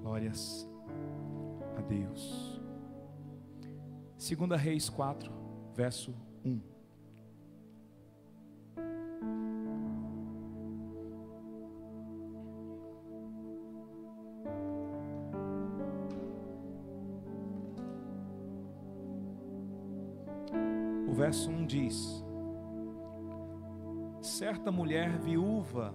[0.00, 0.66] Glórias
[1.76, 2.58] a Deus.
[4.16, 5.30] Segunda Reis 4,
[5.74, 6.60] verso 1.
[21.06, 22.24] O verso 1 diz:
[24.22, 25.94] Certa mulher viúva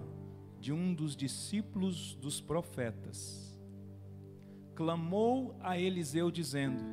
[0.60, 3.45] de um dos discípulos dos profetas
[4.76, 6.84] clamou a Eliseu, dizendo: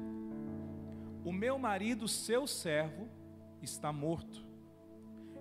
[1.23, 3.07] O meu marido, seu servo,
[3.61, 4.43] está morto.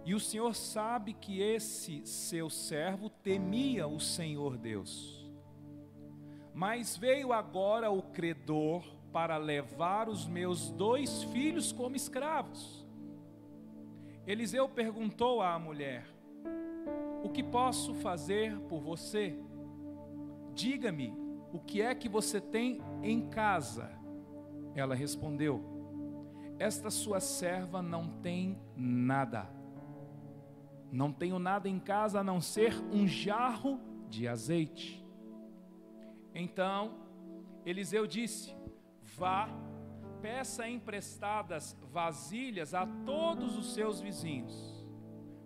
[0.05, 5.31] E o Senhor sabe que esse seu servo temia o Senhor Deus.
[6.53, 12.85] Mas veio agora o credor para levar os meus dois filhos como escravos.
[14.27, 16.05] Eliseu perguntou à mulher:
[17.23, 19.39] O que posso fazer por você?
[20.55, 21.22] Diga-me,
[21.53, 23.91] o que é que você tem em casa?
[24.75, 25.63] Ela respondeu:
[26.59, 29.49] Esta sua serva não tem nada.
[30.91, 35.05] Não tenho nada em casa a não ser um jarro de azeite.
[36.35, 36.95] Então
[37.65, 38.55] Eliseu disse:
[39.03, 39.49] Vá,
[40.21, 44.87] peça emprestadas vasilhas a todos os seus vizinhos.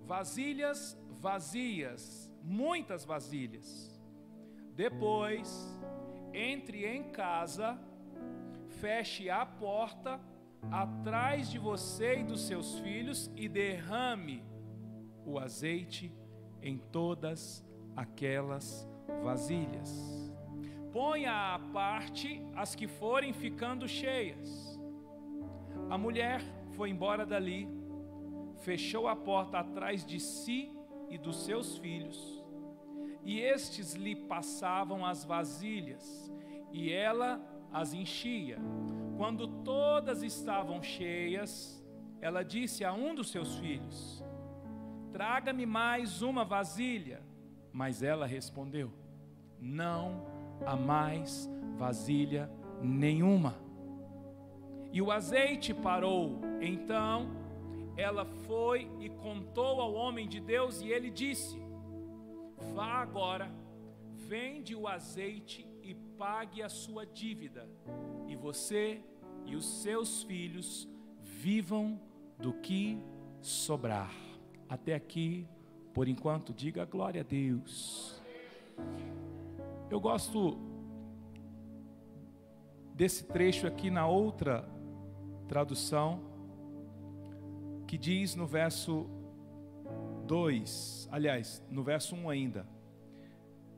[0.05, 4.01] Vasilhas vazias, muitas vasilhas.
[4.75, 5.81] Depois,
[6.37, 7.79] entre em casa,
[8.69, 10.21] feche a porta
[10.71, 14.45] atrás de você e dos seus filhos e derrame
[15.25, 16.13] o azeite
[16.61, 17.65] em todas
[17.97, 18.87] aquelas
[19.23, 20.31] vasilhas.
[20.93, 24.79] Ponha à parte as que forem ficando cheias.
[25.89, 27.69] A mulher foi embora dali,
[28.57, 30.71] fechou a porta atrás de si
[31.09, 32.45] e dos seus filhos,
[33.27, 36.33] e estes lhe passavam as vasilhas,
[36.73, 37.41] e ela
[37.73, 38.57] as enchia.
[39.17, 41.85] Quando todas estavam cheias,
[42.21, 44.25] ela disse a um dos seus filhos:
[45.13, 47.21] Traga-me mais uma vasilha.
[47.73, 48.93] Mas ela respondeu:
[49.61, 50.25] Não
[50.65, 52.49] há mais vasilha
[52.81, 53.57] nenhuma.
[54.93, 56.41] E o azeite parou.
[56.61, 57.29] Então
[57.97, 61.61] ela foi e contou ao homem de Deus, e ele disse:
[62.75, 63.51] Vá agora,
[64.15, 67.69] vende o azeite e pague a sua dívida,
[68.27, 69.03] e você
[69.45, 70.89] e os seus filhos
[71.23, 72.01] vivam
[72.39, 72.99] do que
[73.41, 74.13] sobrar.
[74.69, 75.47] Até aqui,
[75.95, 78.21] por enquanto, diga glória a Deus.
[79.89, 80.59] Eu gosto
[82.95, 84.69] desse trecho aqui na outra
[85.47, 86.21] tradução,
[87.87, 89.07] que diz no verso
[90.27, 92.67] 2, aliás, no verso 1 ainda: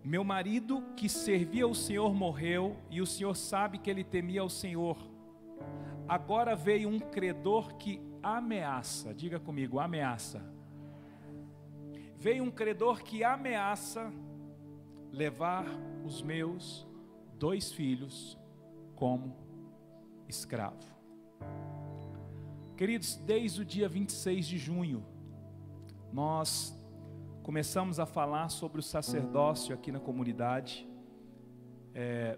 [0.03, 4.50] Meu marido que servia o Senhor morreu, e o Senhor sabe que ele temia o
[4.50, 4.97] Senhor.
[6.09, 10.59] Agora veio um credor que ameaça, diga comigo, ameaça
[12.19, 14.12] veio um credor que ameaça
[15.12, 15.65] levar
[16.04, 16.86] os meus
[17.38, 18.36] dois filhos
[18.97, 19.36] como
[20.28, 20.98] escravo.
[22.76, 25.04] Queridos, desde o dia 26 de junho,
[26.13, 26.77] nós
[27.43, 30.89] começamos a falar sobre o sacerdócio aqui na comunidade,
[31.95, 32.37] é,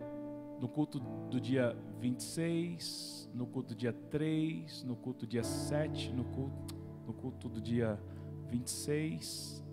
[0.60, 6.12] no culto do dia 26, no culto do dia 3, no culto do dia 7,
[6.12, 6.76] no culto,
[7.06, 7.98] no culto do dia
[8.50, 9.64] 26,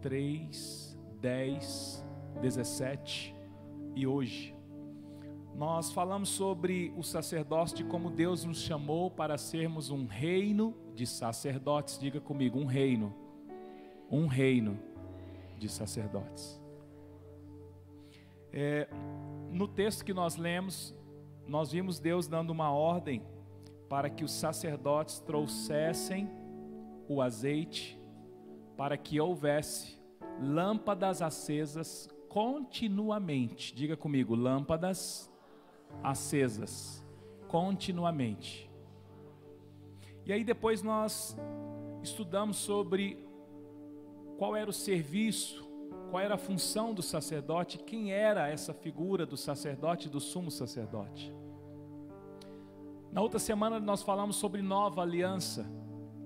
[0.00, 2.04] 3, 10,
[2.40, 3.34] 17
[3.94, 4.54] e hoje.
[5.54, 11.06] Nós falamos sobre o sacerdócio de como Deus nos chamou para sermos um reino de
[11.06, 11.98] sacerdotes.
[11.98, 13.21] Diga comigo, um reino.
[14.12, 14.78] Um reino
[15.58, 16.60] de sacerdotes.
[18.52, 18.86] É,
[19.50, 20.94] no texto que nós lemos,
[21.48, 23.22] nós vimos Deus dando uma ordem
[23.88, 26.30] para que os sacerdotes trouxessem
[27.08, 27.98] o azeite
[28.76, 29.98] para que houvesse
[30.40, 33.74] lâmpadas acesas continuamente.
[33.74, 35.30] Diga comigo, lâmpadas
[36.02, 37.06] acesas
[37.48, 38.70] continuamente.
[40.24, 41.36] E aí depois nós
[42.02, 43.24] estudamos sobre
[44.36, 45.68] qual era o serviço,
[46.10, 51.34] qual era a função do sacerdote, quem era essa figura do sacerdote, do sumo sacerdote.
[53.10, 55.66] Na outra semana nós falamos sobre nova aliança,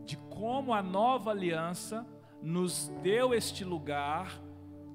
[0.04, 2.06] de como a nova aliança
[2.42, 4.40] nos deu este lugar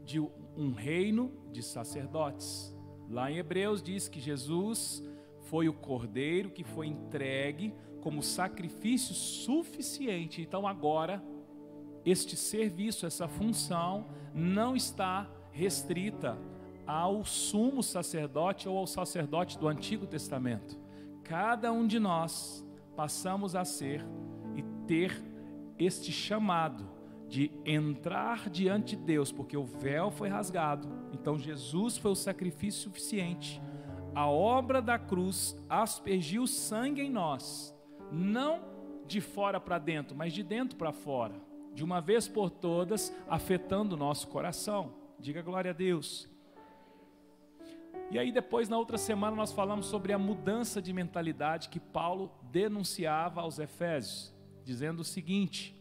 [0.06, 2.76] de um reino de sacerdotes.
[3.10, 5.04] Lá em Hebreus diz que Jesus
[5.42, 10.42] foi o cordeiro que foi entregue como sacrifício suficiente.
[10.42, 11.24] Então agora
[12.06, 16.38] este serviço, essa função não está restrita
[16.86, 20.80] ao sumo sacerdote ou ao sacerdote do Antigo Testamento.
[21.24, 22.66] Cada um de nós
[22.96, 24.06] passamos a ser
[24.56, 25.22] e ter
[25.78, 26.90] este chamado
[27.28, 30.88] de entrar diante de Deus, porque o véu foi rasgado.
[31.14, 33.62] Então Jesus foi o sacrifício suficiente.
[34.14, 37.74] A obra da cruz aspergiu sangue em nós,
[38.12, 38.60] não
[39.08, 41.36] de fora para dentro, mas de dentro para fora,
[41.74, 44.94] de uma vez por todas, afetando o nosso coração.
[45.20, 46.30] Diga glória a Deus.
[48.10, 52.32] E aí depois na outra semana nós falamos sobre a mudança de mentalidade que Paulo
[52.52, 54.34] denunciava aos Efésios,
[54.66, 55.80] dizendo o seguinte: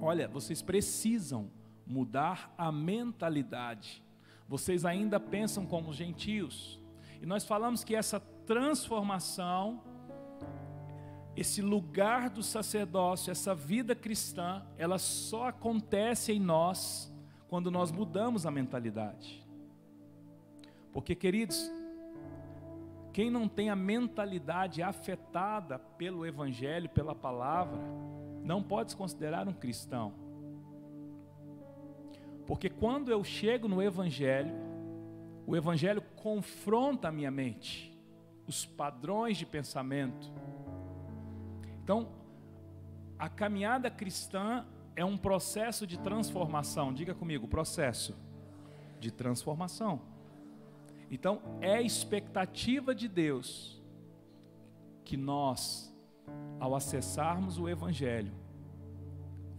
[0.00, 1.50] Olha, vocês precisam
[1.86, 4.02] mudar a mentalidade.
[4.48, 6.80] Vocês ainda pensam como gentios.
[7.20, 9.82] E nós falamos que essa transformação,
[11.36, 17.12] esse lugar do sacerdócio, essa vida cristã, ela só acontece em nós
[17.48, 19.42] quando nós mudamos a mentalidade.
[20.92, 21.70] Porque, queridos,
[23.12, 27.78] quem não tem a mentalidade afetada pelo Evangelho, pela palavra,
[28.42, 30.12] não pode se considerar um cristão.
[32.46, 34.52] Porque quando eu chego no Evangelho,
[35.46, 37.96] o Evangelho confronta a minha mente,
[38.46, 40.30] os padrões de pensamento.
[41.82, 42.08] Então,
[43.18, 44.64] a caminhada cristã
[44.94, 46.92] é um processo de transformação.
[46.92, 48.16] Diga comigo, processo
[49.00, 50.00] de transformação.
[51.10, 53.82] Então, é expectativa de Deus
[55.04, 55.94] que nós,
[56.58, 58.32] ao acessarmos o Evangelho,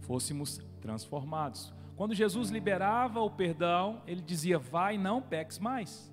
[0.00, 1.72] fôssemos transformados.
[1.96, 6.12] Quando Jesus liberava o perdão, ele dizia: Vai, não peques mais.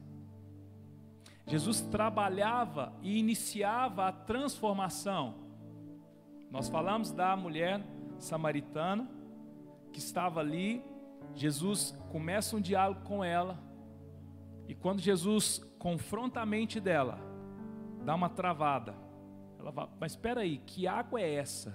[1.47, 5.40] Jesus trabalhava e iniciava a transformação.
[6.51, 7.81] Nós falamos da mulher
[8.19, 9.09] samaritana
[9.91, 10.83] que estava ali.
[11.33, 13.57] Jesus começa um diálogo com ela
[14.67, 17.19] e quando Jesus confronta a mente dela,
[18.05, 18.95] dá uma travada.
[19.59, 21.73] Ela fala, mas espera aí, que água é essa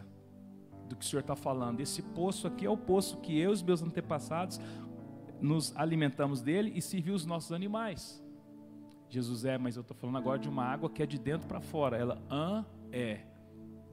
[0.89, 1.81] do que o Senhor está falando?
[1.81, 4.61] Esse poço aqui é o poço que eu e os meus antepassados
[5.41, 8.23] nos alimentamos dele e serviu os nossos animais.
[9.09, 11.61] Jesus é, mas eu estou falando agora de uma água que é de dentro para
[11.61, 11.97] fora.
[11.97, 13.21] Ela, ah, é,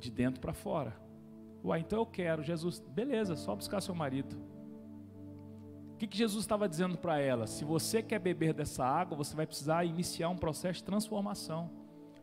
[0.04, 0.96] de dentro para fora.
[1.64, 4.54] Uai, então eu quero, Jesus, beleza, só buscar seu marido
[6.04, 7.48] que, que Jesus estava dizendo para ela?
[7.48, 11.70] Se você quer beber dessa água, você vai precisar iniciar um processo de transformação.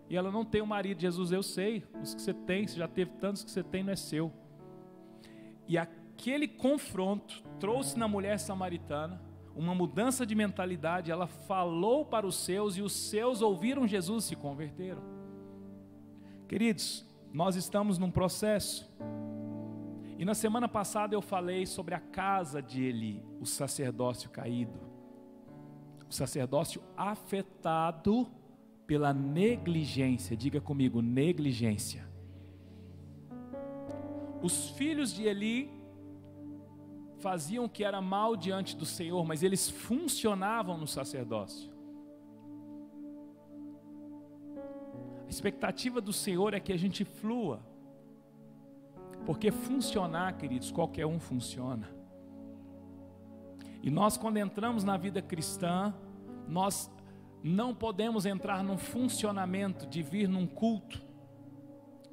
[0.08, 1.00] E ela não tem um marido.
[1.00, 3.92] Jesus, eu sei, os que você tem, você já teve tantos que você tem, não
[3.92, 4.30] é seu.
[5.66, 9.22] E aquele confronto trouxe na mulher samaritana
[9.56, 11.10] uma mudança de mentalidade.
[11.10, 15.02] Ela falou para os seus e os seus ouviram Jesus e se converteram.
[16.46, 18.90] Queridos, nós estamos num processo.
[20.18, 24.78] E na semana passada eu falei sobre a casa de Eli, o sacerdócio caído.
[26.08, 28.28] O sacerdócio afetado
[28.86, 30.36] pela negligência.
[30.36, 32.06] Diga comigo, negligência.
[34.42, 35.70] Os filhos de Eli
[37.20, 41.69] faziam o que era mal diante do Senhor, mas eles funcionavam no sacerdócio.
[45.30, 47.60] A expectativa do Senhor é que a gente flua
[49.24, 51.88] porque funcionar, queridos, qualquer um funciona.
[53.80, 55.94] E nós, quando entramos na vida cristã,
[56.48, 56.90] nós
[57.44, 61.00] não podemos entrar num funcionamento de vir num culto,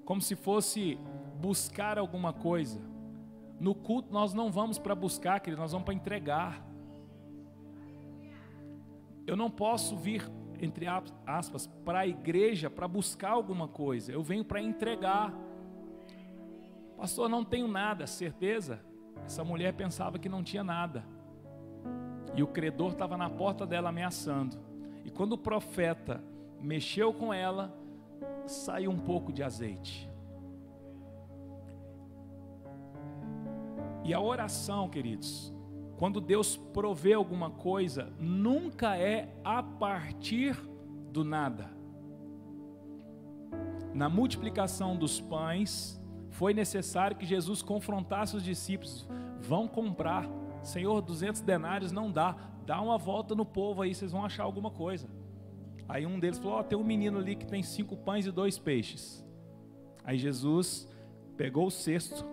[0.06, 1.00] como se fosse
[1.42, 2.80] buscar alguma coisa.
[3.60, 6.64] No culto nós não vamos para buscar, queridos, nós vamos para entregar.
[9.26, 10.24] Eu não posso vir,
[10.66, 10.86] entre
[11.26, 15.34] aspas, para a igreja para buscar alguma coisa, eu venho para entregar.
[16.98, 18.80] Pastor, não tenho nada, certeza?
[19.26, 21.06] Essa mulher pensava que não tinha nada.
[22.36, 24.58] E o credor estava na porta dela ameaçando.
[25.04, 26.24] E quando o profeta
[26.62, 27.74] mexeu com ela,
[28.46, 30.10] saiu um pouco de azeite.
[34.04, 35.54] E a oração, queridos,
[35.98, 40.56] quando Deus provê alguma coisa, nunca é a partir
[41.12, 41.72] do nada.
[43.96, 46.00] Na multiplicação dos pães,
[46.30, 49.10] foi necessário que Jesus confrontasse os discípulos:
[49.42, 50.30] vão comprar,
[50.62, 54.70] Senhor, 200 denários não dá, dá uma volta no povo aí, vocês vão achar alguma
[54.70, 55.10] coisa.
[55.90, 58.60] Aí um deles falou: oh, tem um menino ali que tem cinco pães e dois
[58.60, 59.26] peixes.
[60.04, 60.88] Aí Jesus
[61.36, 62.24] pegou o cesto,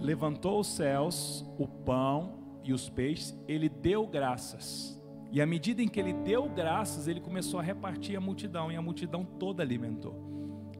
[0.00, 5.00] levantou os céus, o pão e os peixes, ele deu graças.
[5.30, 8.76] E à medida em que ele deu graças, ele começou a repartir a multidão, e
[8.76, 10.14] a multidão toda alimentou,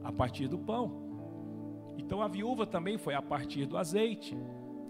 [0.03, 1.03] a partir do pão.
[1.97, 4.37] Então a viúva também foi a partir do azeite.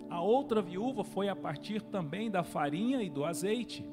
[0.09, 3.85] A outra viúva foi a partir também da farinha e do azeite.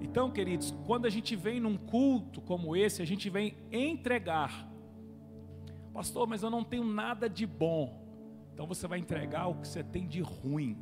[0.00, 4.68] Então, queridos, quando a gente vem num culto como esse, a gente vem entregar.
[5.94, 8.02] Pastor, mas eu não tenho nada de bom.
[8.52, 10.76] Então você vai entregar o que você tem de ruim,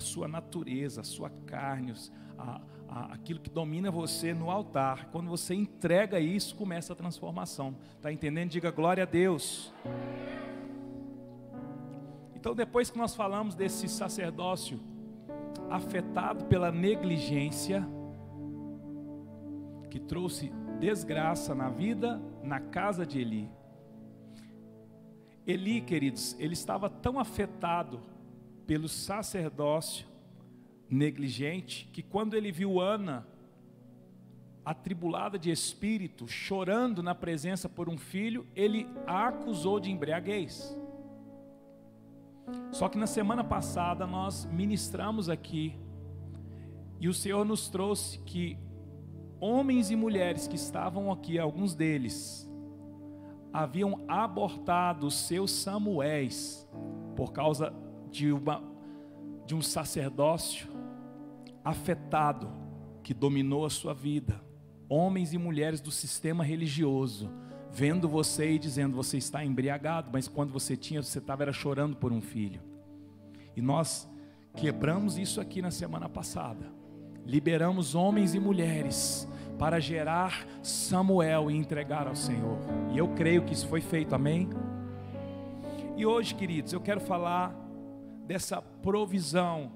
[0.00, 1.92] a sua natureza, a sua carne,
[2.38, 5.10] a, a, aquilo que domina você no altar.
[5.12, 7.76] Quando você entrega isso, começa a transformação.
[7.96, 8.48] Está entendendo?
[8.48, 9.72] Diga glória a Deus.
[12.34, 14.80] Então, depois que nós falamos desse sacerdócio
[15.68, 17.86] afetado pela negligência,
[19.90, 23.50] que trouxe desgraça na vida, na casa de Eli.
[25.46, 28.00] Eli, queridos, ele estava tão afetado
[28.70, 30.06] pelo sacerdócio
[30.88, 33.26] negligente que quando ele viu Ana
[34.64, 40.78] atribulada de espírito, chorando na presença por um filho, ele a acusou de embriaguez.
[42.70, 45.76] Só que na semana passada nós ministramos aqui
[47.00, 48.56] e o Senhor nos trouxe que
[49.40, 52.48] homens e mulheres que estavam aqui, alguns deles,
[53.52, 56.70] haviam abortado seus Samuéis
[57.16, 57.74] por causa
[58.10, 58.62] de, uma,
[59.46, 60.68] de um sacerdócio
[61.64, 62.50] afetado
[63.02, 64.40] que dominou a sua vida.
[64.88, 67.30] Homens e mulheres do sistema religioso,
[67.70, 71.96] vendo você e dizendo: Você está embriagado, mas quando você tinha, você estava era chorando
[71.96, 72.60] por um filho.
[73.56, 74.08] E nós
[74.56, 76.80] quebramos isso aqui na semana passada
[77.30, 82.58] liberamos homens e mulheres para gerar Samuel e entregar ao Senhor.
[82.92, 84.48] E eu creio que isso foi feito, amém?
[85.96, 87.54] E hoje, queridos, eu quero falar
[88.30, 89.72] dessa provisão,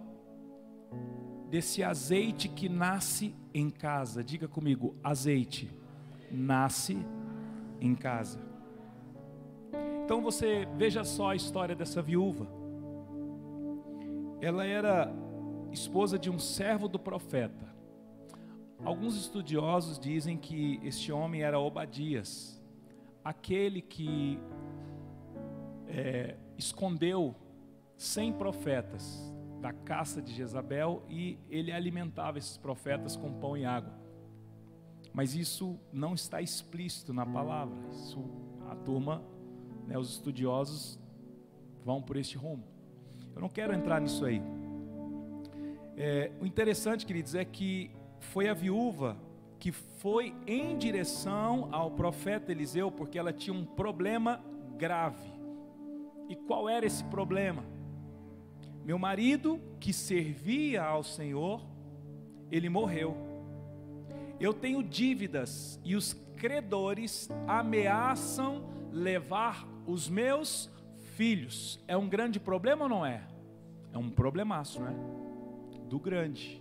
[1.51, 4.23] desse azeite que nasce em casa.
[4.23, 5.69] Diga comigo, azeite
[6.31, 6.97] nasce
[7.81, 8.39] em casa.
[10.05, 12.47] Então você veja só a história dessa viúva.
[14.41, 15.13] Ela era
[15.73, 17.75] esposa de um servo do profeta.
[18.85, 22.63] Alguns estudiosos dizem que este homem era Obadias,
[23.25, 24.39] aquele que
[25.89, 27.35] é, escondeu
[28.05, 33.95] cem profetas da caça de Jezabel e ele alimentava esses profetas com pão e água.
[35.13, 37.75] Mas isso não está explícito na palavra.
[37.91, 38.23] Isso
[38.69, 39.23] a turma,
[39.87, 40.99] né, os estudiosos
[41.83, 42.65] vão por este rumo.
[43.35, 44.43] Eu não quero entrar nisso aí.
[45.97, 49.17] É, o interessante, queridos, é que foi a viúva
[49.59, 54.45] que foi em direção ao profeta Eliseu, porque ela tinha um problema
[54.77, 55.33] grave.
[56.29, 57.65] E qual era esse problema?
[58.85, 61.65] Meu marido, que servia ao Senhor,
[62.51, 63.17] ele morreu.
[64.39, 70.71] Eu tenho dívidas e os credores ameaçam levar os meus
[71.17, 71.83] filhos.
[71.89, 73.27] É um grande problema ou não é?
[73.93, 75.25] É um problemaço, não é?
[75.95, 76.61] do grande.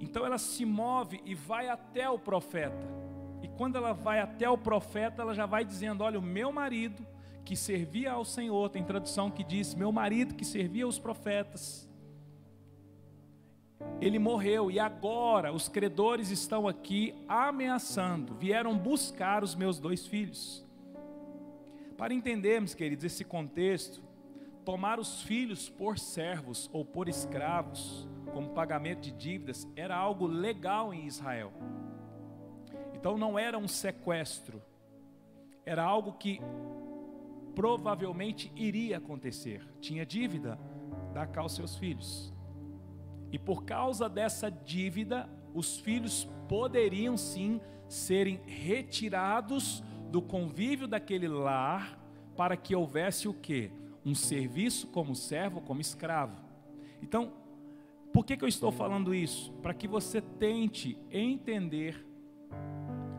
[0.00, 2.86] Então ela se move e vai até o profeta.
[3.42, 7.06] E quando ela vai até o profeta, ela já vai dizendo: Olha, o meu marido
[7.46, 11.88] que servia ao Senhor, tem tradução que diz: Meu marido que servia aos profetas,
[14.00, 20.66] ele morreu e agora os credores estão aqui ameaçando, vieram buscar os meus dois filhos.
[21.96, 24.02] Para entendermos, queridos, esse contexto,
[24.64, 30.92] tomar os filhos por servos ou por escravos, como pagamento de dívidas, era algo legal
[30.92, 31.52] em Israel.
[32.92, 34.60] Então não era um sequestro,
[35.64, 36.40] era algo que
[37.56, 39.66] provavelmente iria acontecer.
[39.80, 40.56] Tinha dívida,
[41.12, 42.32] dá cá aos seus filhos.
[43.32, 49.82] E por causa dessa dívida, os filhos poderiam sim serem retirados
[50.12, 51.98] do convívio daquele lar
[52.36, 53.72] para que houvesse o que?
[54.06, 56.40] um serviço como servo, como escravo.
[57.02, 57.32] Então,
[58.12, 59.52] por que, que eu estou falando isso?
[59.54, 62.06] Para que você tente entender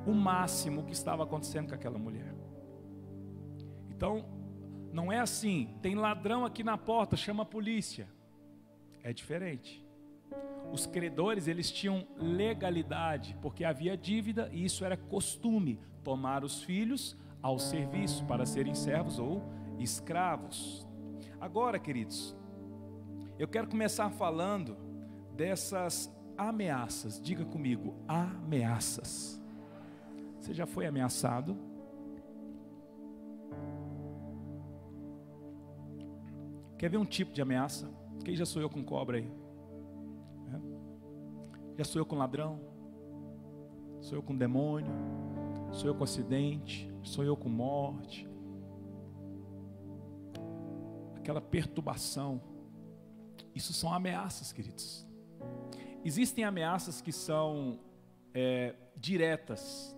[0.07, 2.33] o máximo que estava acontecendo com aquela mulher.
[3.97, 4.23] Então,
[4.93, 8.07] não é assim, tem ladrão aqui na porta, chama a polícia.
[9.01, 9.83] É diferente.
[10.71, 17.17] Os credores, eles tinham legalidade, porque havia dívida e isso era costume, tomar os filhos
[17.41, 19.41] ao serviço para serem servos ou
[19.79, 20.87] escravos.
[21.41, 22.37] Agora, queridos,
[23.39, 24.77] eu quero começar falando
[25.35, 27.19] dessas ameaças.
[27.19, 29.41] Diga comigo, ameaças.
[30.39, 31.57] Você já foi ameaçado?
[36.77, 37.89] Quer ver um tipo de ameaça?
[38.23, 39.31] Quem já sou eu com cobra aí?
[40.53, 41.77] É?
[41.77, 42.59] Já sou eu com ladrão?
[44.01, 44.91] Sou eu com demônio?
[45.71, 46.91] Sou eu com acidente?
[47.03, 48.27] Sou eu com morte?
[51.27, 52.41] aquela perturbação.
[53.53, 55.05] Isso são ameaças, queridos.
[56.05, 57.81] Existem ameaças que são
[58.33, 59.93] é, diretas,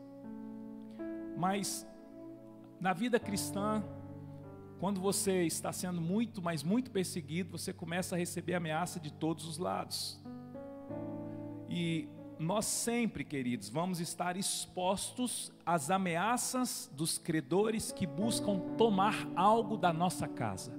[1.37, 1.87] mas
[2.81, 3.83] na vida cristã,
[4.79, 9.45] quando você está sendo muito, mas muito perseguido, você começa a receber ameaça de todos
[9.45, 10.17] os lados.
[11.69, 12.07] E
[12.39, 19.91] nós sempre, queridos, vamos estar expostos às ameaças dos credores que buscam tomar algo da
[19.91, 20.73] nossa casa.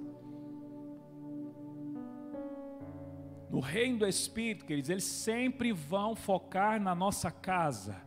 [3.51, 8.01] No reino do Espírito, queridos, eles sempre vão focar na nossa casa.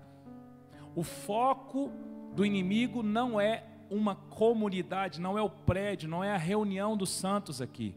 [0.97, 1.93] O foco
[2.35, 7.11] do inimigo não é uma comunidade, não é o prédio, não é a reunião dos
[7.11, 7.95] santos aqui.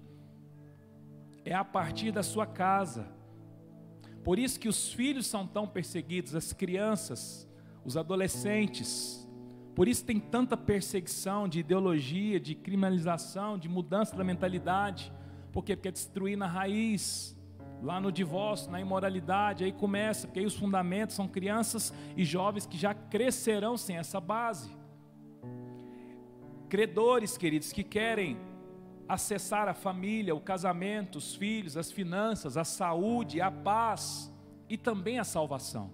[1.44, 3.08] É a partir da sua casa.
[4.24, 7.48] Por isso que os filhos são tão perseguidos, as crianças,
[7.84, 9.28] os adolescentes.
[9.74, 15.14] Por isso tem tanta perseguição de ideologia, de criminalização, de mudança da mentalidade.
[15.52, 17.38] Porque é destruir na raiz,
[17.82, 22.66] lá no divórcio, na imoralidade, aí começa, porque aí os fundamentos são crianças e jovens
[22.66, 24.77] que já crescerão sem essa base.
[26.70, 28.38] Credores, queridos, que querem
[29.08, 34.32] acessar a família, o casamento, os filhos, as finanças, a saúde, a paz
[34.70, 35.90] e também a salvação.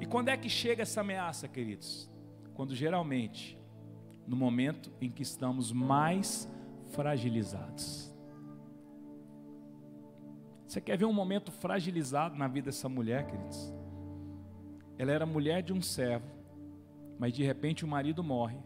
[0.00, 2.10] E quando é que chega essa ameaça, queridos?
[2.54, 3.58] Quando geralmente,
[4.26, 6.48] no momento em que estamos mais
[6.90, 8.12] fragilizados.
[10.66, 13.72] Você quer ver um momento fragilizado na vida dessa mulher, queridos?
[14.98, 16.26] Ela era mulher de um servo,
[17.18, 18.58] mas de repente o marido morre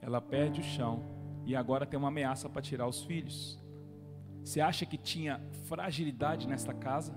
[0.00, 1.02] ela perde o chão
[1.44, 3.62] e agora tem uma ameaça para tirar os filhos.
[4.42, 7.14] Você acha que tinha fragilidade nesta casa?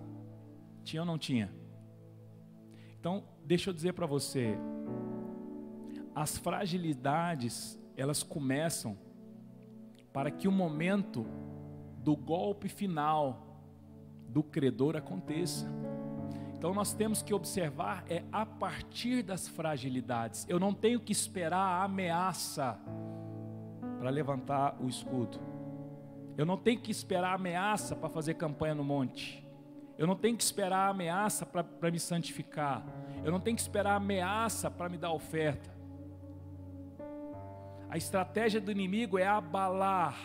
[0.83, 1.53] Tinha ou não tinha?
[2.99, 4.57] Então, deixa eu dizer para você,
[6.13, 8.97] as fragilidades, elas começam
[10.11, 11.25] para que o momento
[11.97, 13.61] do golpe final
[14.27, 15.67] do credor aconteça.
[16.63, 20.45] Então nós temos que observar é a partir das fragilidades.
[20.47, 22.79] Eu não tenho que esperar a ameaça
[23.99, 25.37] para levantar o escudo.
[26.37, 29.45] Eu não tenho que esperar a ameaça para fazer campanha no monte.
[29.97, 32.85] Eu não tenho que esperar a ameaça para me santificar.
[33.25, 35.69] Eu não tenho que esperar a ameaça para me dar oferta.
[37.89, 40.17] A estratégia do inimigo é abalar,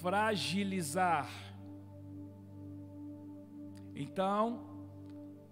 [0.00, 1.30] fragilizar.
[3.94, 4.73] Então,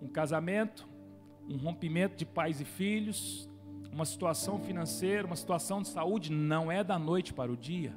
[0.03, 0.89] um casamento,
[1.49, 3.49] um rompimento de pais e filhos,
[3.93, 7.95] uma situação financeira, uma situação de saúde, não é da noite para o dia.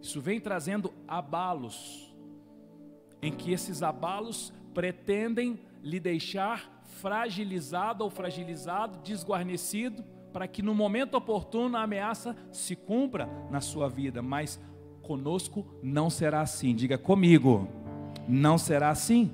[0.00, 2.14] Isso vem trazendo abalos,
[3.20, 11.16] em que esses abalos pretendem lhe deixar fragilizado ou fragilizado, desguarnecido, para que no momento
[11.16, 14.60] oportuno a ameaça se cumpra na sua vida, mas
[15.02, 16.74] conosco não será assim.
[16.74, 17.66] Diga comigo,
[18.28, 19.32] não será assim.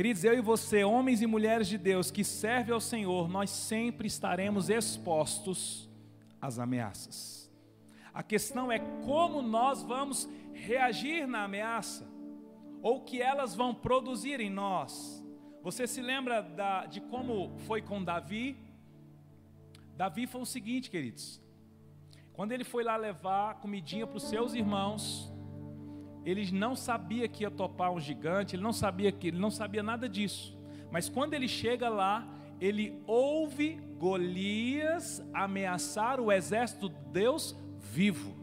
[0.00, 4.06] Queridos, eu e você, homens e mulheres de Deus que servem ao Senhor, nós sempre
[4.06, 5.90] estaremos expostos
[6.40, 7.52] às ameaças.
[8.14, 12.10] A questão é como nós vamos reagir na ameaça,
[12.80, 15.22] ou que elas vão produzir em nós.
[15.62, 18.56] Você se lembra da, de como foi com Davi?
[19.98, 21.42] Davi foi o seguinte, queridos:
[22.32, 25.30] quando ele foi lá levar comidinha para os seus irmãos,
[26.24, 29.82] ele não sabia que ia topar um gigante, ele não sabia que ele não sabia
[29.82, 30.58] nada disso.
[30.90, 32.26] Mas quando ele chega lá,
[32.60, 38.36] ele ouve Golias ameaçar o exército de Deus vivo.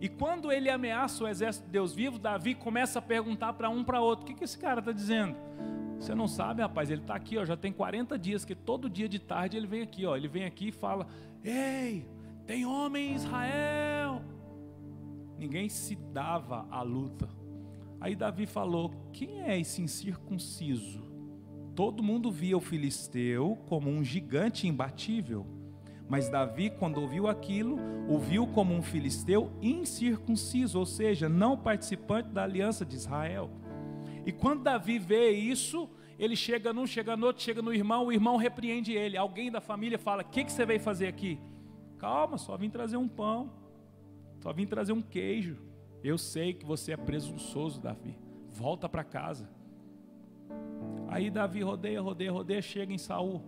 [0.00, 3.82] E quando ele ameaça o exército de Deus vivo, Davi começa a perguntar para um
[3.82, 5.36] para outro: o que, que esse cara está dizendo?
[5.98, 9.08] Você não sabe, rapaz, ele está aqui, ó, já tem 40 dias que todo dia
[9.08, 11.08] de tarde ele vem aqui, ó, ele vem aqui e fala:
[11.42, 12.06] Ei,
[12.46, 14.22] tem homem em Israel
[15.38, 17.28] ninguém se dava à luta.
[18.00, 21.06] Aí Davi falou: Quem é esse incircunciso?
[21.74, 25.46] Todo mundo via o filisteu como um gigante imbatível.
[26.08, 27.76] Mas Davi, quando ouviu aquilo,
[28.08, 33.50] o viu como um filisteu incircunciso, ou seja, não participante da aliança de Israel.
[34.24, 38.12] E quando Davi vê isso, ele chega num, chega no outro, chega no irmão, o
[38.12, 39.16] irmão repreende ele.
[39.16, 41.38] Alguém da família fala: O que, que você veio fazer aqui?
[41.98, 43.50] Calma, só vim trazer um pão.
[44.40, 45.56] Só vim trazer um queijo.
[46.02, 48.18] Eu sei que você é presunçoso, Davi.
[48.50, 49.48] Volta para casa.
[51.08, 53.42] Aí Davi rodeia, rodeia, rodeia, chega em Saul.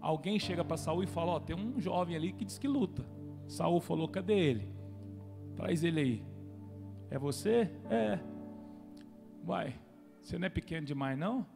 [0.00, 3.04] Alguém chega para Saul e fala: Ó, tem um jovem ali que diz que luta.
[3.46, 4.68] Saul falou: Cadê ele?
[5.54, 6.24] Traz ele aí.
[7.10, 7.70] É você?
[7.90, 8.18] É.
[9.42, 9.78] Vai.
[10.22, 11.46] Você não é pequeno demais, não?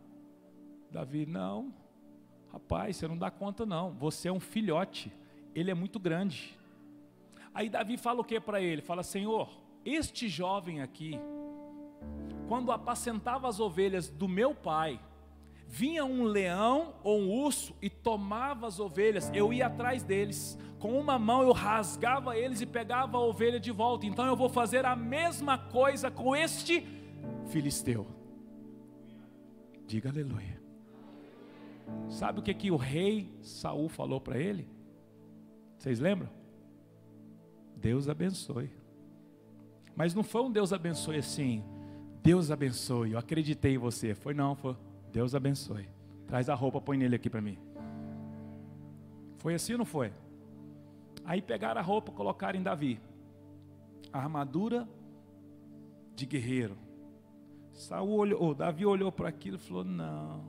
[0.90, 1.72] Davi, não.
[2.52, 3.92] Rapaz, você não dá conta, não.
[3.92, 5.12] Você é um filhote.
[5.54, 6.58] Ele é muito grande.
[7.54, 8.80] Aí Davi fala o que para ele?
[8.80, 9.48] Fala: Senhor,
[9.84, 11.18] este jovem aqui,
[12.48, 15.00] quando apacentava as ovelhas do meu pai,
[15.66, 20.58] vinha um leão ou um urso e tomava as ovelhas, eu ia atrás deles.
[20.78, 24.06] Com uma mão eu rasgava eles e pegava a ovelha de volta.
[24.06, 26.86] Então eu vou fazer a mesma coisa com este
[27.48, 28.06] filisteu.
[29.86, 30.60] Diga aleluia.
[32.08, 34.68] Sabe o que que o rei Saul falou para ele?
[35.78, 36.39] Vocês lembram?
[37.80, 38.70] Deus abençoe.
[39.96, 41.64] Mas não foi um Deus abençoe assim.
[42.22, 43.12] Deus abençoe.
[43.12, 44.14] Eu acreditei em você.
[44.14, 44.76] Foi não, foi
[45.12, 45.88] Deus abençoe.
[46.26, 47.58] Traz a roupa, põe nele aqui para mim.
[49.38, 50.12] Foi assim ou não foi?
[51.24, 53.00] Aí pegaram a roupa, colocaram em Davi.
[54.12, 54.88] A armadura
[56.14, 56.76] de guerreiro.
[57.72, 60.44] Saul olhou, Davi olhou para aquilo e falou: Não,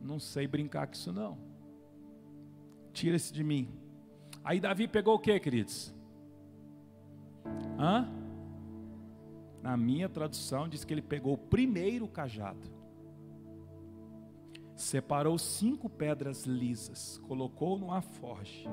[0.00, 1.38] não sei brincar com isso não.
[2.92, 3.68] Tira esse de mim.
[4.42, 5.94] Aí Davi pegou o que, queridos?
[7.78, 8.08] Hã?
[9.62, 12.70] Na minha tradução diz que ele pegou o primeiro cajado,
[14.74, 18.68] separou cinco pedras lisas, colocou numa forja.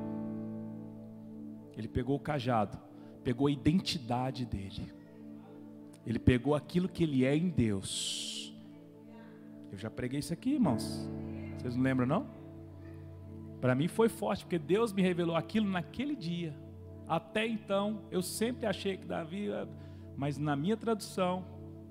[1.76, 2.80] Ele pegou o cajado,
[3.24, 4.92] pegou a identidade dele.
[6.06, 8.56] Ele pegou aquilo que ele é em Deus.
[9.72, 11.08] Eu já preguei isso aqui, irmãos.
[11.58, 12.28] Vocês não lembram não?
[13.60, 16.56] Para mim foi forte, porque Deus me revelou aquilo naquele dia.
[17.08, 19.50] Até então, eu sempre achei que Davi
[20.16, 21.46] mas na minha tradução,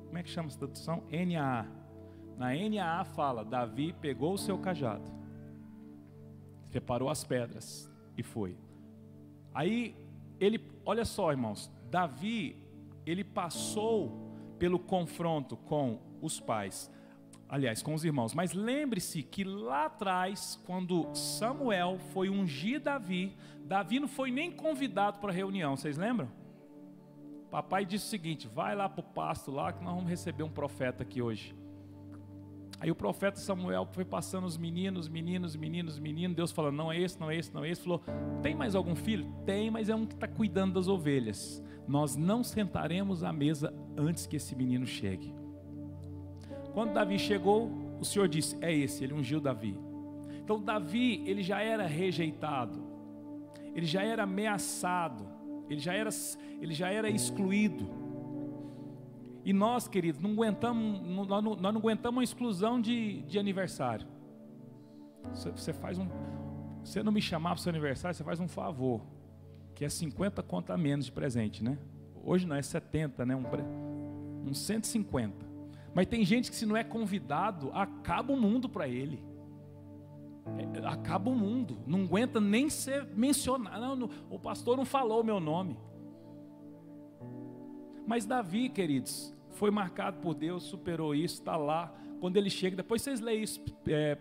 [0.06, 1.04] como é que chama essa tradução?
[1.10, 1.66] NAA.
[2.36, 5.10] Na NAA fala: Davi pegou o seu cajado,
[6.70, 8.58] separou as pedras e foi.
[9.54, 9.96] Aí
[10.38, 12.56] ele, olha só, irmãos, Davi,
[13.06, 14.26] ele passou
[14.58, 16.90] pelo confronto com os pais,
[17.48, 18.34] aliás, com os irmãos.
[18.34, 25.18] Mas lembre-se que lá atrás, quando Samuel foi ungir Davi, Davi não foi nem convidado
[25.18, 26.28] para a reunião, vocês lembram?
[27.50, 30.50] Papai disse o seguinte: vai lá para o pasto lá que nós vamos receber um
[30.50, 31.54] profeta aqui hoje.
[32.78, 36.36] Aí o profeta Samuel foi passando os meninos, meninos, meninos, meninos.
[36.36, 37.82] Deus falando: não é esse, não é esse, não é esse.
[37.82, 38.02] Falou:
[38.42, 39.32] tem mais algum filho?
[39.46, 41.62] Tem, mas é um que está cuidando das ovelhas.
[41.88, 45.32] Nós não sentaremos à mesa antes que esse menino chegue.
[46.76, 49.02] Quando Davi chegou, o Senhor disse: é esse.
[49.02, 49.80] Ele ungiu Davi.
[50.44, 52.84] Então Davi ele já era rejeitado,
[53.74, 55.34] ele já era ameaçado
[55.68, 56.10] ele já era,
[56.60, 57.88] ele já era excluído.
[59.44, 64.06] E nós, queridos, não aguentamos, nós não, nós não aguentamos uma exclusão de, de aniversário.
[65.32, 66.08] Você, faz um.
[66.84, 69.02] Você não me chamar para o seu aniversário, você faz um favor.
[69.74, 71.78] Que é 50 conta menos de presente, né?
[72.24, 73.36] Hoje não, é 70, né?
[73.36, 75.45] Um, uns 150.
[75.96, 79.24] Mas tem gente que se não é convidado, acaba o mundo para ele.
[80.58, 83.80] É, acaba o mundo, não aguenta nem ser mencionado.
[83.80, 85.74] Não, não, o pastor não falou o meu nome.
[88.06, 91.94] Mas Davi, queridos, foi marcado por Deus, superou isso, está lá.
[92.20, 94.18] Quando ele chega, depois vocês leem isso, é,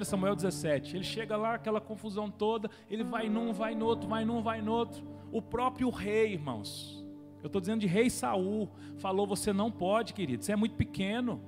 [0.00, 0.96] 1 Samuel 17.
[0.96, 4.60] Ele chega lá, aquela confusão toda, ele vai num, vai no outro, vai num, vai
[4.60, 5.06] no outro.
[5.30, 7.01] O próprio rei, irmãos,
[7.42, 11.40] eu estou dizendo de rei Saul, falou: Você não pode, querido, você é muito pequeno.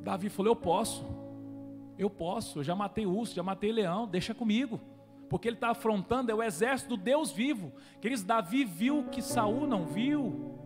[0.00, 1.04] Davi falou: Eu posso.
[1.98, 4.80] Eu posso, eu já matei urso, já matei leão, deixa comigo.
[5.28, 7.72] Porque ele está afrontando é o exército do Deus vivo.
[8.00, 10.56] Queridos, Davi viu que Saul não viu.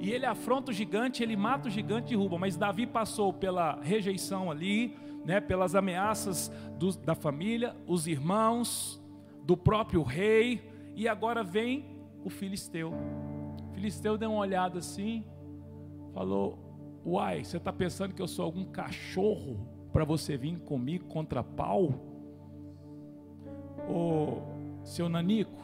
[0.00, 2.38] E ele afronta o gigante, ele mata o gigante e derruba.
[2.38, 9.00] Mas Davi passou pela rejeição ali, né, pelas ameaças do, da família, os irmãos,
[9.44, 10.68] do próprio rei.
[10.96, 11.91] E agora vem
[12.24, 12.92] o filisteu.
[13.70, 15.24] O filisteu deu uma olhada assim,
[16.12, 16.58] falou:
[17.04, 21.92] Uai, você está pensando que eu sou algum cachorro para você vir comigo contra pau?
[23.88, 24.40] Ô,
[24.84, 25.62] seu Nanico,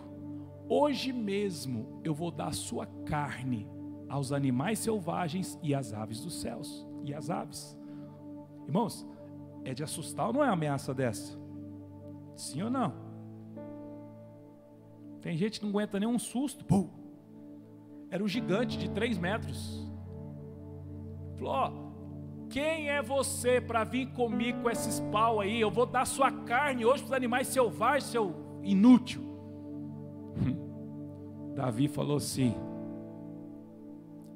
[0.68, 3.68] hoje mesmo eu vou dar sua carne
[4.08, 6.86] aos animais selvagens e às aves dos céus.
[7.04, 7.78] E às aves.
[8.66, 9.06] Irmãos,
[9.64, 11.38] é de assustar ou não é ameaça dessa?
[12.34, 13.07] Sim ou não?
[15.20, 16.64] Tem gente que não aguenta nem um susto.
[16.64, 16.88] Pum.
[18.10, 19.86] Era um gigante de 3 metros.
[21.36, 21.88] Falou: ó,
[22.48, 25.60] quem é você para vir comigo com esses pau aí?
[25.60, 29.22] Eu vou dar sua carne hoje para os animais selvagens, seu inútil.
[31.54, 32.54] Davi falou assim: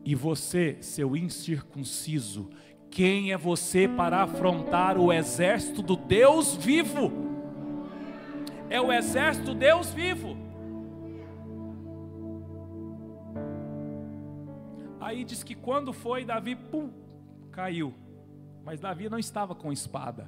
[0.05, 2.51] E você, seu incircunciso,
[2.91, 7.11] quem é você para afrontar o exército do Deus vivo?
[8.69, 10.37] É o exército do Deus vivo.
[15.13, 16.91] Aí diz que quando foi, Davi pum,
[17.51, 17.93] caiu.
[18.65, 20.27] Mas Davi não estava com espada.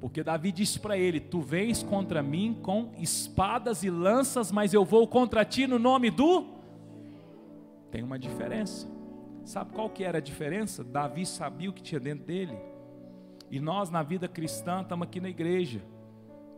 [0.00, 4.84] Porque Davi disse para ele: Tu vens contra mim com espadas e lanças, mas eu
[4.84, 6.46] vou contra ti no nome do.
[7.90, 8.88] Tem uma diferença.
[9.44, 10.84] Sabe qual que era a diferença?
[10.84, 12.56] Davi sabia o que tinha dentro dele.
[13.50, 15.82] E nós, na vida cristã, estamos aqui na igreja.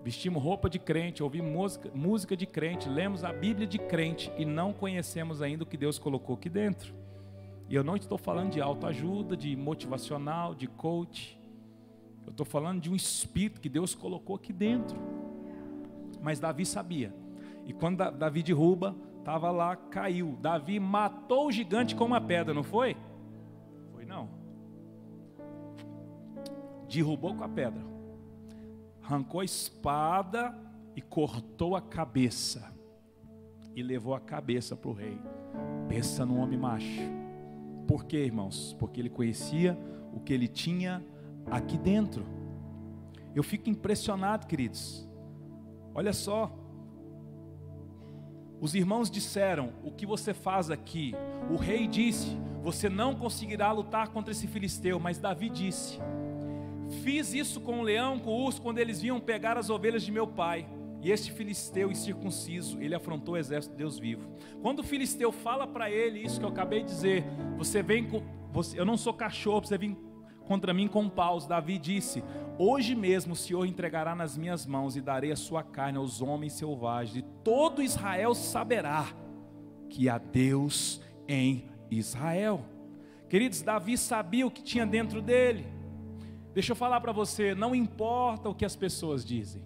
[0.04, 4.44] Vestimos roupa de crente, ouvimos música, música de crente, lemos a Bíblia de crente e
[4.44, 7.05] não conhecemos ainda o que Deus colocou aqui dentro.
[7.68, 11.38] E eu não estou falando de autoajuda, de motivacional, de coach.
[12.24, 14.96] Eu estou falando de um espírito que Deus colocou aqui dentro.
[16.22, 17.12] Mas Davi sabia.
[17.64, 20.38] E quando Davi derruba, estava lá, caiu.
[20.40, 22.96] Davi matou o gigante com uma pedra, não foi?
[23.92, 24.28] Foi não.
[26.88, 27.84] Derrubou com a pedra.
[29.02, 30.56] Arrancou a espada
[30.94, 32.72] e cortou a cabeça.
[33.74, 35.20] E levou a cabeça para o rei.
[35.88, 37.25] Pensa no homem macho.
[37.86, 38.74] Por quê, irmãos?
[38.78, 39.78] Porque ele conhecia
[40.12, 41.04] o que ele tinha
[41.50, 42.26] aqui dentro.
[43.34, 45.08] Eu fico impressionado, queridos.
[45.94, 46.52] Olha só,
[48.60, 51.14] os irmãos disseram: O que você faz aqui?
[51.50, 54.98] O rei disse: Você não conseguirá lutar contra esse filisteu.
[54.98, 55.98] Mas Davi disse:
[57.02, 60.10] Fiz isso com o leão, com o urso, quando eles vinham pegar as ovelhas de
[60.10, 60.66] meu pai.
[61.06, 64.28] E este filisteu incircunciso, ele afrontou o exército de Deus vivo.
[64.60, 67.24] Quando o filisteu fala para ele isso que eu acabei de dizer,
[67.56, 69.96] você vem com, você, eu não sou cachorro, você vem
[70.48, 71.46] contra mim com paus.
[71.46, 72.24] Davi disse:
[72.58, 76.54] Hoje mesmo o Senhor entregará nas minhas mãos e darei a sua carne aos homens
[76.54, 79.06] selvagens, e todo Israel saberá
[79.88, 82.64] que há Deus em Israel.
[83.28, 85.68] Queridos, Davi sabia o que tinha dentro dele.
[86.52, 89.62] Deixa eu falar para você: não importa o que as pessoas dizem,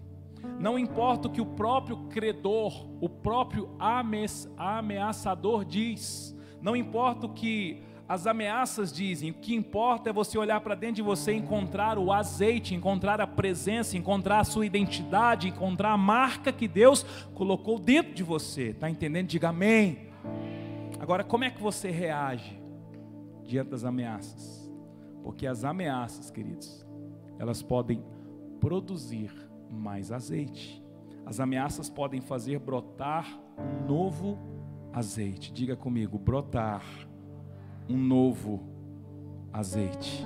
[0.59, 7.81] não importa o que o próprio credor, o próprio ameaçador diz, não importa o que
[8.11, 12.11] as ameaças dizem: o que importa é você olhar para dentro de você, encontrar o
[12.11, 18.13] azeite, encontrar a presença, encontrar a sua identidade, encontrar a marca que Deus colocou dentro
[18.13, 18.71] de você.
[18.71, 19.27] Está entendendo?
[19.27, 20.09] Diga amém.
[20.99, 22.61] Agora, como é que você reage
[23.45, 24.69] diante das ameaças?
[25.23, 26.85] Porque as ameaças, queridos,
[27.39, 28.03] elas podem
[28.59, 29.31] produzir
[29.71, 30.83] mais azeite.
[31.25, 34.37] As ameaças podem fazer brotar um novo
[34.91, 35.53] azeite.
[35.53, 36.83] Diga comigo, brotar
[37.89, 38.67] um novo
[39.53, 40.25] azeite.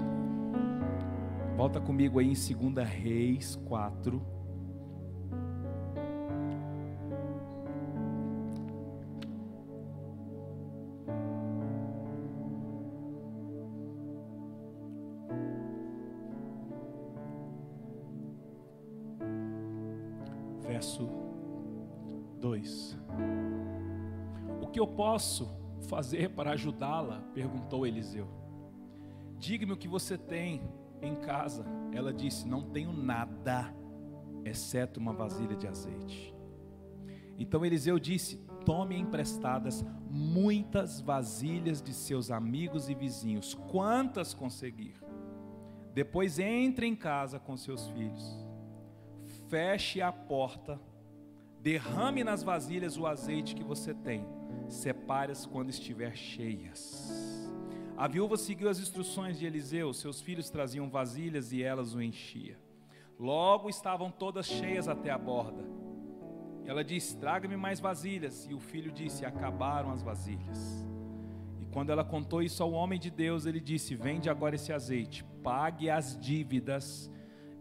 [1.56, 4.35] Volta comigo aí em 2 Reis 4.
[25.16, 25.48] Posso
[25.88, 27.22] fazer para ajudá-la?
[27.34, 28.28] perguntou Eliseu.
[29.40, 30.62] Diga-me o que você tem
[31.02, 31.66] em casa.
[31.94, 33.74] Ela disse: Não tenho nada,
[34.44, 36.36] exceto uma vasilha de azeite.
[37.40, 45.02] Então Eliseu disse: Tome emprestadas muitas vasilhas de seus amigos e vizinhos, quantas conseguir.
[45.94, 48.46] Depois entre em casa com seus filhos,
[49.48, 50.78] feche a porta,
[51.62, 54.35] derrame nas vasilhas o azeite que você tem
[54.68, 57.52] separe-as quando estiver cheias.
[57.98, 62.60] A viúva seguiu as instruções de Eliseu, seus filhos traziam vasilhas e elas o enchia.
[63.18, 65.64] Logo estavam todas cheias até a borda.
[66.66, 68.46] Ela disse: Traga-me mais vasilhas.
[68.50, 70.86] E o filho disse: Acabaram as vasilhas.
[71.62, 75.24] E quando ela contou isso ao homem de Deus, ele disse: Vende agora esse azeite,
[75.42, 77.10] pague as dívidas,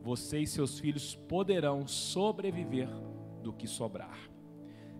[0.02, 2.88] você e seus filhos poderão sobreviver
[3.42, 4.18] do que sobrar.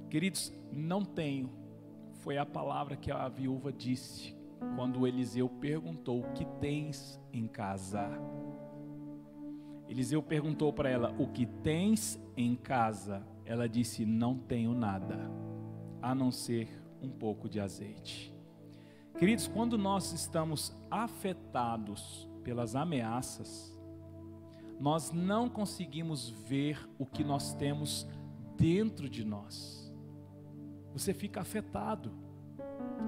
[0.09, 1.51] Queridos, não tenho
[2.25, 4.35] foi a palavra que a viúva disse
[4.75, 8.09] quando Eliseu perguntou: O que tens em casa?
[9.87, 13.23] Eliseu perguntou para ela: O que tens em casa?
[13.45, 15.31] Ela disse: Não tenho nada,
[16.01, 16.67] a não ser
[17.03, 18.35] um pouco de azeite.
[19.19, 23.79] Queridos, quando nós estamos afetados pelas ameaças,
[24.81, 28.09] nós não conseguimos ver o que nós temos
[28.57, 29.84] dentro de nós
[30.95, 32.13] você fica afetado,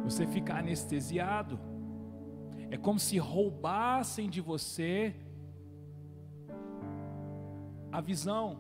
[0.03, 1.59] você fica anestesiado.
[2.69, 5.15] É como se roubassem de você
[7.93, 8.59] a visão.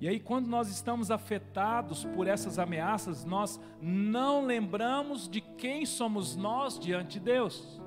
[0.00, 6.34] E aí, quando nós estamos afetados por essas ameaças, nós não lembramos de quem somos
[6.34, 7.80] nós diante de Deus.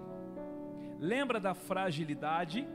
[0.99, 2.67] Lembra da fragilidade?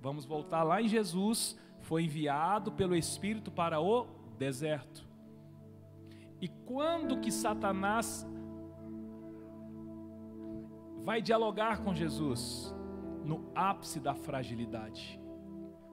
[0.00, 4.06] Vamos voltar lá em Jesus, foi enviado pelo Espírito para o
[4.38, 5.09] deserto.
[6.40, 8.26] E quando que Satanás
[11.02, 12.74] vai dialogar com Jesus?
[13.24, 15.20] No ápice da fragilidade.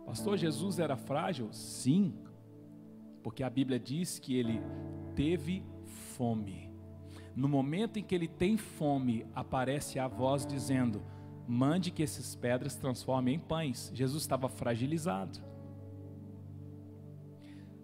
[0.05, 1.51] Pastor, Jesus era frágil?
[1.51, 2.13] Sim,
[3.21, 4.61] porque a Bíblia diz que ele
[5.15, 5.65] teve
[6.15, 6.71] fome.
[7.35, 11.03] No momento em que ele tem fome, aparece a voz dizendo:
[11.45, 13.91] Mande que essas pedras transformem em pães.
[13.93, 15.39] Jesus estava fragilizado.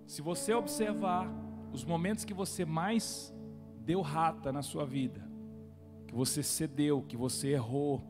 [0.07, 1.29] Se você observar
[1.73, 3.33] os momentos que você mais
[3.79, 5.27] deu rata na sua vida,
[6.07, 8.01] que você cedeu, que você errou,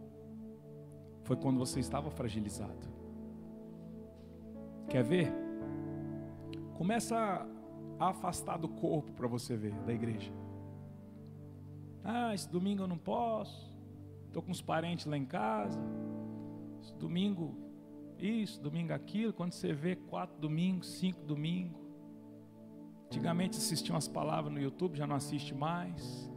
[1.23, 2.91] foi quando você estava fragilizado.
[4.89, 5.33] Quer ver?
[6.77, 7.47] Começa
[7.97, 10.33] a afastar do corpo para você ver, da igreja.
[12.03, 13.73] Ah, esse domingo eu não posso.
[14.27, 15.79] Estou com os parentes lá em casa.
[16.81, 17.55] Esse domingo
[18.19, 19.31] isso, domingo aquilo.
[19.31, 21.82] Quando você vê quatro domingos, cinco domingos.
[23.13, 26.27] Antigamente assistia umas palavras no YouTube, já não assiste mais.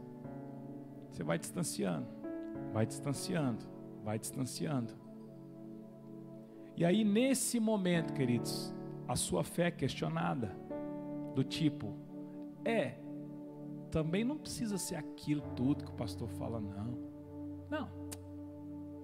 [1.09, 2.05] Você vai distanciando,
[2.71, 3.65] vai distanciando,
[4.03, 4.93] vai distanciando.
[6.75, 8.71] E aí, nesse momento, queridos,
[9.07, 10.55] a sua fé é questionada,
[11.33, 11.95] do tipo,
[12.63, 12.99] é,
[13.89, 16.95] também não precisa ser aquilo tudo que o pastor fala, não.
[17.71, 17.89] Não.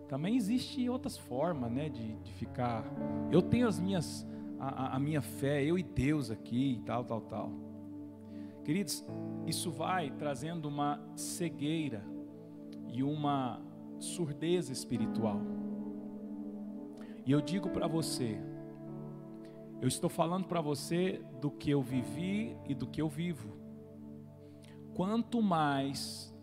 [0.07, 2.85] Também existe outras formas, né, de, de ficar.
[3.31, 4.27] Eu tenho as minhas,
[4.69, 7.51] a, a minha fé, eu e Deus aqui tal, tal, tal.
[8.63, 9.03] Queridos,
[9.45, 12.05] isso vai trazendo uma cegueira
[12.87, 13.61] e uma
[13.99, 15.41] surdez espiritual.
[17.25, 18.39] E eu digo para você,
[19.81, 23.57] eu estou falando para você do que eu vivi e do que eu vivo.
[24.93, 26.33] Quanto mais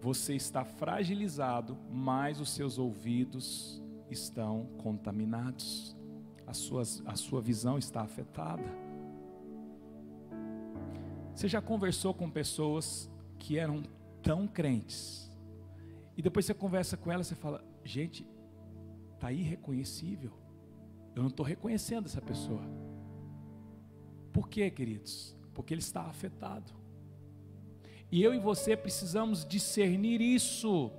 [0.00, 5.96] você está fragilizado, mais os seus ouvidos estão contaminados,
[6.52, 8.62] a, suas, a sua visão está afetada.
[11.34, 13.82] Você já conversou com pessoas que eram
[14.22, 15.30] tão crentes,
[16.16, 18.26] e depois você conversa com elas e fala: gente,
[19.14, 20.30] está irreconhecível.
[21.14, 22.62] Eu não estou reconhecendo essa pessoa.
[24.32, 25.34] Por quê, queridos?
[25.54, 26.72] Porque ele está afetado.
[28.10, 30.90] E eu e você precisamos discernir isso.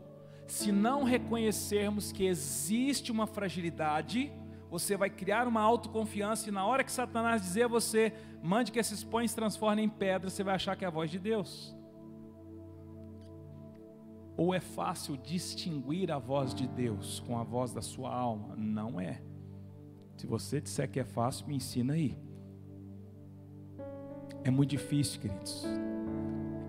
[0.48, 4.32] Se não reconhecermos que existe uma fragilidade,
[4.74, 8.80] você vai criar uma autoconfiança e na hora que Satanás dizer a você, mande que
[8.80, 11.76] esses pães transformem em pedra, você vai achar que é a voz de Deus.
[14.36, 18.56] Ou é fácil distinguir a voz de Deus com a voz da sua alma?
[18.56, 19.22] Não é.
[20.18, 22.18] Se você disser que é fácil, me ensina aí.
[24.44, 25.64] É muito difícil, queridos.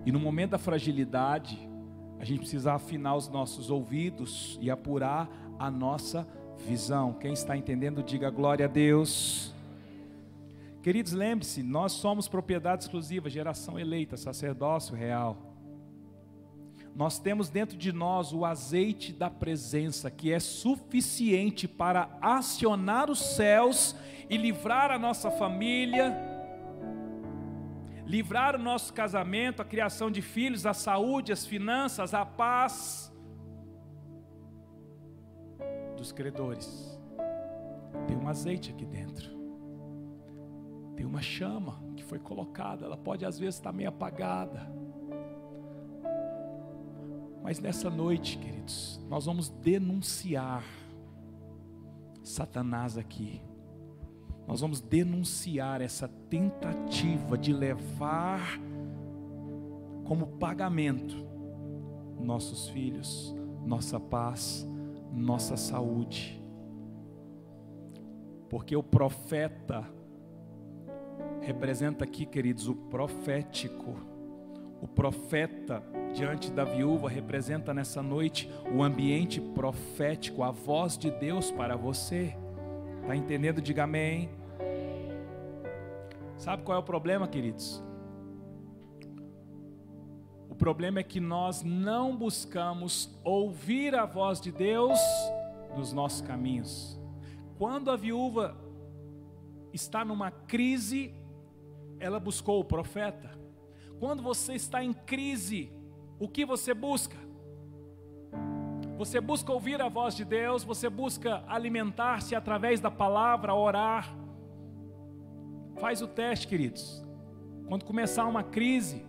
[0.05, 1.57] E no momento da fragilidade,
[2.19, 7.13] a gente precisa afinar os nossos ouvidos e apurar a nossa visão.
[7.13, 9.53] Quem está entendendo, diga glória a Deus.
[10.81, 15.37] Queridos, lembre-se, nós somos propriedade exclusiva, geração eleita, sacerdócio real.
[16.95, 23.19] Nós temos dentro de nós o azeite da presença, que é suficiente para acionar os
[23.19, 23.95] céus
[24.29, 26.15] e livrar a nossa família,
[28.05, 33.11] livrar o nosso casamento, a criação de filhos, a saúde, as finanças, a paz
[36.05, 36.99] dos credores.
[38.07, 39.27] Tem um azeite aqui dentro,
[40.95, 44.75] tem uma chama que foi colocada, ela pode às vezes estar meio apagada
[47.45, 50.63] mas nessa noite, queridos, nós vamos denunciar
[52.23, 53.39] Satanás aqui.
[54.47, 58.59] Nós vamos denunciar essa tentativa de levar
[60.05, 61.15] como pagamento
[62.19, 64.67] nossos filhos, nossa paz,
[65.15, 66.41] nossa saúde.
[68.49, 69.87] Porque o profeta
[71.41, 73.95] representa aqui, queridos, o profético.
[74.81, 75.81] O profeta
[76.13, 82.35] diante da viúva representa nessa noite o ambiente profético, a voz de Deus para você.
[83.01, 83.61] Está entendendo?
[83.61, 84.29] Diga amém.
[86.37, 87.83] Sabe qual é o problema, queridos?
[90.55, 94.97] O problema é que nós não buscamos ouvir a voz de Deus
[95.75, 96.97] nos nossos caminhos.
[97.57, 98.55] Quando a viúva
[99.73, 101.13] está numa crise,
[101.99, 103.37] ela buscou o profeta.
[103.99, 105.73] Quando você está em crise,
[106.17, 107.17] o que você busca?
[108.97, 114.15] Você busca ouvir a voz de Deus, você busca alimentar-se através da palavra, orar.
[115.75, 117.05] Faz o teste, queridos.
[117.67, 119.05] Quando começar uma crise,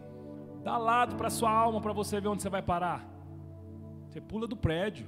[0.66, 3.08] dá lado para sua alma para você ver onde você vai parar.
[4.08, 5.06] Você pula do prédio.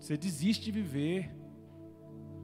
[0.00, 1.32] Você desiste de viver.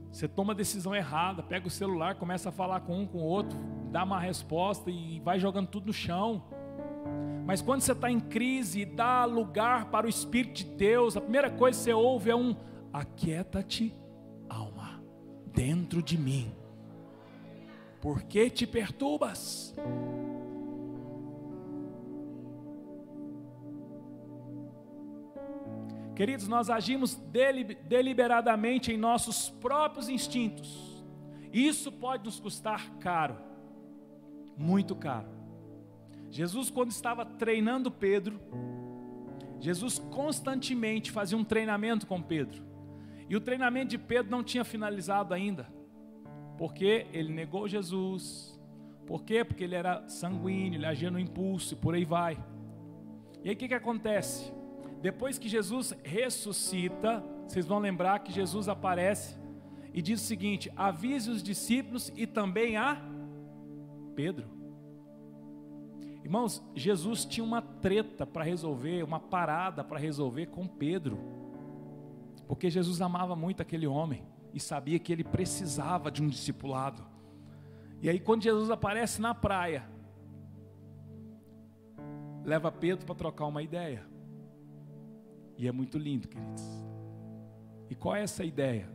[0.09, 3.23] Você toma a decisão errada, pega o celular, começa a falar com um, com o
[3.23, 3.59] outro,
[3.91, 6.41] dá uma resposta e vai jogando tudo no chão.
[7.45, 11.21] Mas quando você está em crise e dá lugar para o Espírito de Deus, a
[11.21, 12.55] primeira coisa que você ouve é um:
[12.93, 13.93] aquieta-te,
[14.47, 15.03] alma,
[15.47, 16.49] dentro de mim.
[17.99, 19.75] Por que te perturbas?
[26.17, 27.13] Queridos, nós agimos
[27.87, 31.05] deliberadamente em nossos próprios instintos.
[31.53, 33.37] Isso pode nos custar caro,
[34.57, 35.27] muito caro.
[36.31, 38.39] Jesus, quando estava treinando Pedro,
[39.59, 42.63] Jesus constantemente fazia um treinamento com Pedro.
[43.29, 45.71] E o treinamento de Pedro não tinha finalizado ainda,
[46.57, 48.59] porque ele negou Jesus.
[49.05, 49.45] Por quê?
[49.45, 52.43] Porque ele era sanguíneo, ele agia no impulso e por aí vai.
[53.43, 54.56] E aí o que, que acontece?
[55.01, 59.37] Depois que Jesus ressuscita, vocês vão lembrar que Jesus aparece
[59.93, 63.01] e diz o seguinte: avise os discípulos e também a
[64.15, 64.47] Pedro.
[66.23, 71.17] Irmãos, Jesus tinha uma treta para resolver, uma parada para resolver com Pedro,
[72.47, 77.05] porque Jesus amava muito aquele homem e sabia que ele precisava de um discipulado.
[78.01, 79.87] E aí, quando Jesus aparece na praia,
[82.43, 84.03] leva Pedro para trocar uma ideia.
[85.57, 86.63] E é muito lindo, queridos.
[87.89, 88.87] E qual é essa ideia?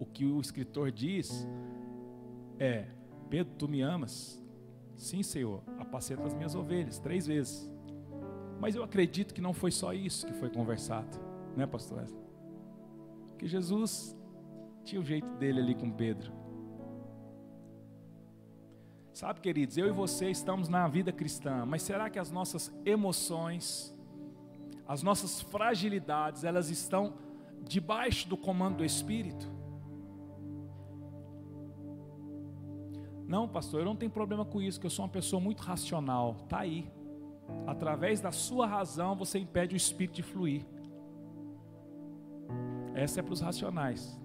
[0.00, 1.46] O que o escritor diz
[2.58, 2.86] é:
[3.28, 4.42] Pedro, tu me amas?
[4.96, 7.70] Sim, Senhor, apaceta as minhas ovelhas, três vezes.
[8.58, 11.18] Mas eu acredito que não foi só isso que foi conversado,
[11.54, 12.04] né, pastor?
[13.38, 14.16] Que Jesus
[14.84, 16.32] tinha o jeito dele ali com Pedro.
[19.12, 23.95] Sabe, queridos, eu e você estamos na vida cristã, mas será que as nossas emoções,
[24.86, 27.14] as nossas fragilidades, elas estão
[27.62, 29.50] debaixo do comando do Espírito?
[33.26, 36.34] Não, pastor, eu não tenho problema com isso, que eu sou uma pessoa muito racional.
[36.48, 36.88] Tá aí.
[37.66, 40.64] Através da sua razão você impede o espírito de fluir.
[42.94, 44.18] Essa é para os racionais.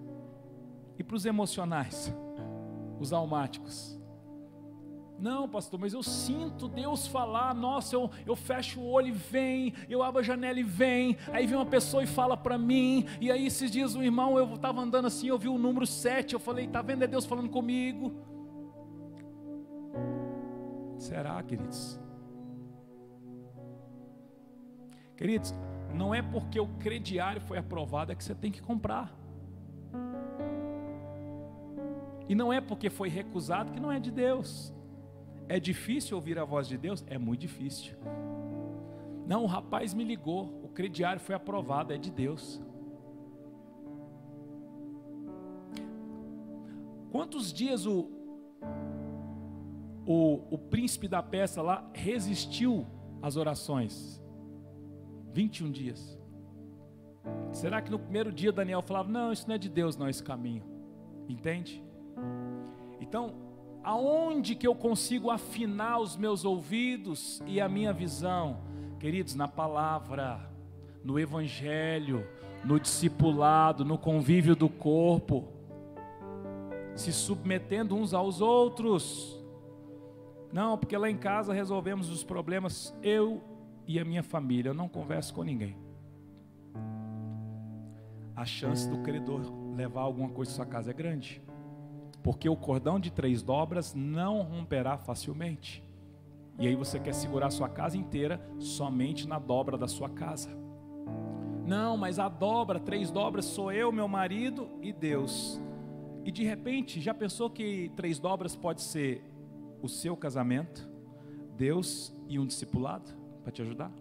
[0.97, 2.13] E para os emocionais,
[2.99, 4.00] os almáticos.
[5.21, 7.53] Não, pastor, mas eu sinto Deus falar.
[7.53, 11.15] Nossa, eu, eu fecho o olho e vem, eu abro a janela e vem.
[11.31, 13.05] Aí vem uma pessoa e fala para mim.
[13.21, 16.33] E aí esses dias o irmão, eu estava andando assim, eu vi o número 7.
[16.33, 17.03] Eu falei, tá vendo?
[17.03, 18.11] É Deus falando comigo.
[20.97, 21.99] Será, queridos?
[25.15, 25.53] Queridos,
[25.93, 29.15] não é porque o crediário foi aprovado é que você tem que comprar.
[32.27, 34.73] E não é porque foi recusado que não é de Deus.
[35.51, 37.03] É difícil ouvir a voz de Deus?
[37.07, 37.93] É muito difícil.
[39.27, 42.61] Não, o rapaz me ligou, o crediário foi aprovado, é de Deus.
[47.11, 48.09] Quantos dias o,
[50.05, 52.87] o, o príncipe da peça lá resistiu
[53.21, 54.23] às orações?
[55.33, 56.17] 21 dias.
[57.51, 60.23] Será que no primeiro dia Daniel falava: Não, isso não é de Deus, não, esse
[60.23, 60.63] caminho?
[61.27, 61.83] Entende?
[63.01, 63.50] Então,
[63.83, 68.59] aonde que eu consigo afinar os meus ouvidos e a minha visão?
[68.99, 70.49] Queridos, na palavra,
[71.03, 72.25] no evangelho,
[72.63, 75.47] no discipulado, no convívio do corpo,
[76.95, 79.39] se submetendo uns aos outros.
[80.53, 83.41] Não, porque lá em casa resolvemos os problemas eu
[83.87, 85.75] e a minha família, eu não converso com ninguém.
[88.35, 89.41] A chance do credor
[89.75, 91.41] levar alguma coisa à sua casa é grande
[92.23, 95.83] porque o cordão de três dobras não romperá facilmente.
[96.59, 100.49] E aí você quer segurar a sua casa inteira somente na dobra da sua casa.
[101.65, 105.61] Não, mas a dobra, três dobras, sou eu, meu marido e Deus.
[106.23, 109.23] E de repente, já pensou que três dobras pode ser
[109.81, 110.87] o seu casamento,
[111.57, 113.09] Deus e um discipulado
[113.41, 113.91] para te ajudar?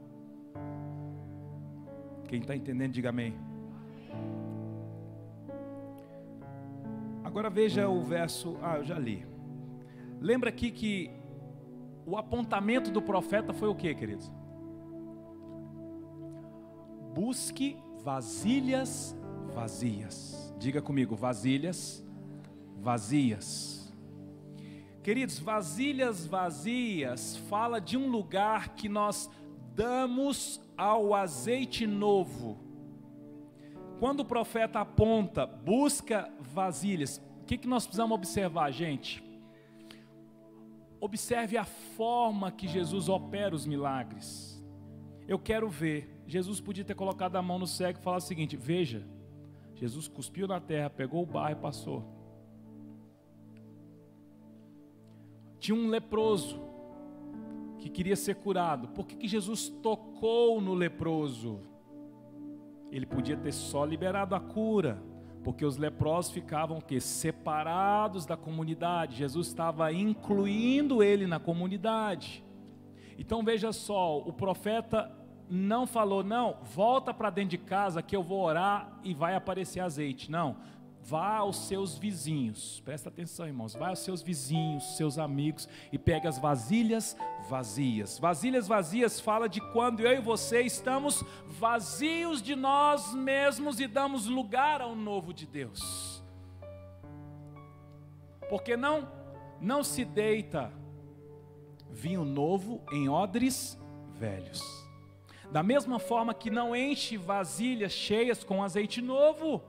[2.29, 3.50] Quem está entendendo, diga amém.
[7.31, 9.25] Agora veja o verso, ah, eu já li.
[10.21, 11.13] Lembra aqui que
[12.05, 14.29] o apontamento do profeta foi o que, queridos?
[17.15, 19.17] Busque vasilhas
[19.55, 20.53] vazias.
[20.59, 22.05] Diga comigo, vasilhas
[22.81, 23.95] vazias.
[25.01, 29.31] Queridos, vasilhas vazias fala de um lugar que nós
[29.77, 32.70] damos ao azeite novo
[34.01, 39.23] quando o profeta aponta, busca vasilhas, o que, que nós precisamos observar, gente?
[40.99, 44.65] Observe a forma que Jesus opera os milagres.
[45.29, 46.23] Eu quero ver.
[46.27, 49.07] Jesus podia ter colocado a mão no cego e falar o seguinte: Veja,
[49.75, 52.03] Jesus cuspiu na terra, pegou o barro e passou.
[55.59, 56.59] Tinha um leproso
[57.79, 58.89] que queria ser curado.
[58.89, 61.70] Por que, que Jesus tocou no leproso?
[62.91, 65.03] Ele podia ter só liberado a cura,
[65.43, 69.17] porque os leprosos ficavam que separados da comunidade.
[69.17, 72.45] Jesus estava incluindo ele na comunidade.
[73.19, 75.11] Então veja só, o profeta
[75.49, 79.81] não falou, não, volta para dentro de casa que eu vou orar e vai aparecer
[79.81, 80.31] azeite.
[80.31, 80.57] Não,
[81.11, 86.29] vá aos seus vizinhos, presta atenção, irmãos, vá aos seus vizinhos, seus amigos e pega
[86.29, 87.17] as vasilhas
[87.49, 88.17] vazias.
[88.17, 94.27] Vasilhas vazias fala de quando eu e você estamos vazios de nós mesmos e damos
[94.27, 96.23] lugar ao novo de Deus.
[98.49, 99.09] Porque não
[99.61, 100.73] não se deita
[101.91, 103.77] vinho novo em odres
[104.15, 104.63] velhos.
[105.51, 109.61] Da mesma forma que não enche vasilhas cheias com azeite novo.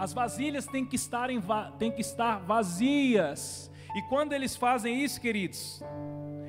[0.00, 1.38] As vasilhas têm que estar, em,
[1.78, 3.70] têm que estar vazias.
[3.94, 5.82] E quando eles fazem isso, queridos,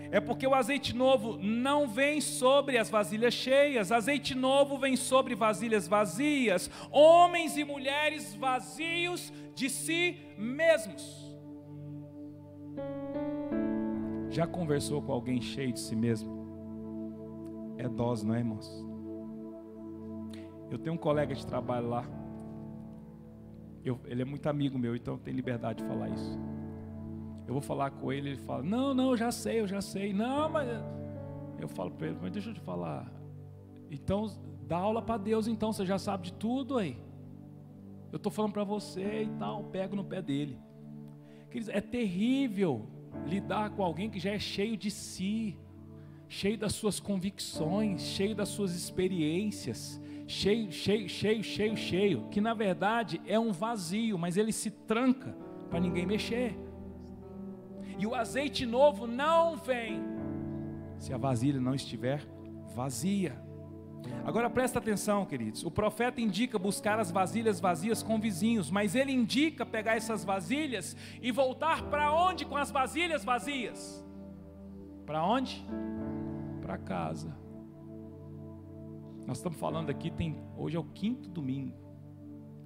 [0.10, 5.36] é porque o azeite novo não vem sobre as vasilhas cheias, azeite novo vem sobre
[5.36, 11.30] vasilhas vazias, homens e mulheres vazios de si mesmos.
[14.30, 17.76] Já conversou com alguém cheio de si mesmo?
[17.78, 18.70] É dose, não é, irmãos?
[20.70, 22.21] Eu tenho um colega de trabalho lá.
[23.84, 26.40] Eu, ele é muito amigo meu, então tem liberdade de falar isso.
[27.48, 30.14] Eu vou falar com ele, ele fala: Não, não, eu já sei, eu já sei.
[30.14, 30.68] Não, mas.
[31.60, 33.12] Eu falo para ele: Mas deixa eu te falar.
[33.90, 34.28] Então,
[34.68, 36.98] dá aula para Deus, então, você já sabe de tudo aí.
[38.12, 40.58] Eu estou falando para você e tal, pego no pé dele.
[41.70, 42.88] É terrível
[43.26, 45.58] lidar com alguém que já é cheio de si,
[46.28, 50.02] cheio das suas convicções, cheio das suas experiências,
[50.32, 55.36] cheio, cheio, cheio, cheio, cheio, que na verdade é um vazio, mas ele se tranca
[55.70, 56.58] para ninguém mexer.
[58.00, 60.02] E o azeite novo não vem
[60.98, 62.26] se a vasilha não estiver
[62.74, 63.40] vazia.
[64.24, 65.64] Agora presta atenção, queridos.
[65.64, 70.96] O profeta indica buscar as vasilhas vazias com vizinhos, mas ele indica pegar essas vasilhas
[71.22, 74.04] e voltar para onde com as vasilhas vazias?
[75.06, 75.64] Para onde?
[76.62, 77.41] Para casa.
[79.26, 81.78] Nós estamos falando aqui, tem hoje é o quinto domingo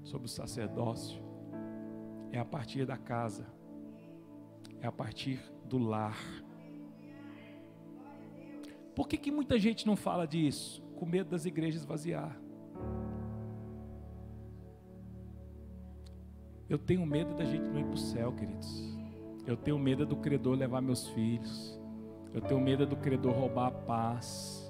[0.03, 1.22] sobre o sacerdócio.
[2.32, 3.45] É a partir da casa.
[4.82, 6.18] É a partir do lar.
[8.95, 10.86] Por que, que muita gente não fala disso?
[10.95, 12.36] com medo das igrejas vaziar.
[16.68, 18.97] Eu tenho medo da gente não ir para o céu, queridos.
[19.45, 21.80] Eu tenho medo do credor levar meus filhos.
[22.34, 24.64] Eu tenho medo do credor roubar a paz.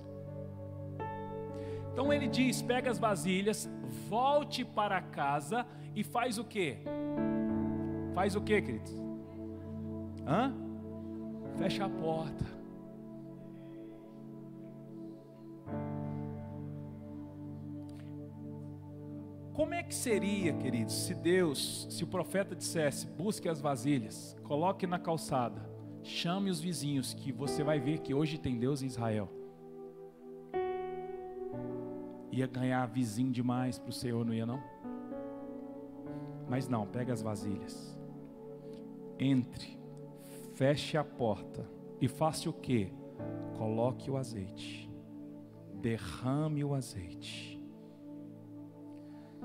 [1.95, 3.69] Então ele diz: pega as vasilhas,
[4.09, 5.65] volte para casa
[5.95, 6.79] e faz o que?
[8.13, 8.93] Faz o que, queridos?
[10.27, 10.53] Hã?
[11.57, 12.43] Fecha a porta.
[19.53, 24.85] Como é que seria, queridos, se Deus, se o profeta dissesse: busque as vasilhas, coloque
[24.85, 25.65] na calçada,
[26.03, 29.29] chame os vizinhos, que você vai ver que hoje tem Deus em Israel.
[32.35, 34.61] Ia ganhar vizinho demais para o Senhor, não ia não?
[36.49, 37.97] Mas não, pega as vasilhas,
[39.17, 39.79] entre,
[40.53, 41.67] feche a porta
[41.99, 42.93] e faça o que?
[43.57, 44.89] Coloque o azeite,
[45.81, 47.55] derrame o azeite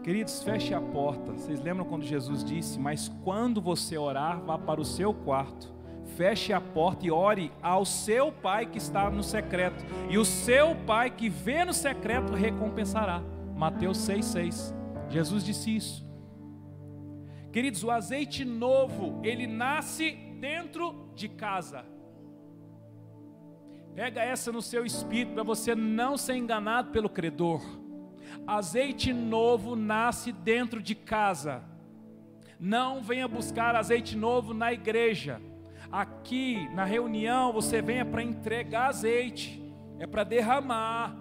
[0.03, 1.33] Queridos, feche a porta.
[1.33, 5.73] Vocês lembram quando Jesus disse: Mas quando você orar, vá para o seu quarto,
[6.17, 10.75] feche a porta e ore ao seu Pai que está no secreto, e o seu
[10.87, 13.23] Pai que vê no secreto recompensará.
[13.57, 14.75] Mateus 6,6.
[15.09, 16.11] Jesus disse isso.
[17.53, 21.85] Queridos, o azeite novo, ele nasce dentro de casa.
[23.95, 27.61] Pega essa no seu espírito para você não ser enganado pelo credor.
[28.47, 31.63] Azeite novo nasce dentro de casa.
[32.59, 35.41] Não venha buscar azeite novo na igreja.
[35.91, 39.61] Aqui na reunião você venha para entregar azeite,
[39.99, 41.17] é para derramar.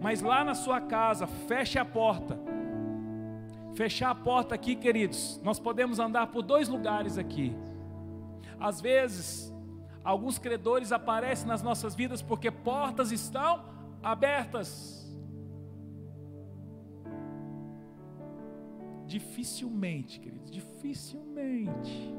[0.00, 2.38] Mas lá na sua casa, feche a porta.
[3.74, 7.54] Fechar a porta aqui, queridos, nós podemos andar por dois lugares aqui.
[8.58, 9.52] Às vezes,
[10.02, 13.64] alguns credores aparecem nas nossas vidas porque portas estão
[14.02, 15.04] abertas.
[19.06, 22.14] Dificilmente, queridos, dificilmente.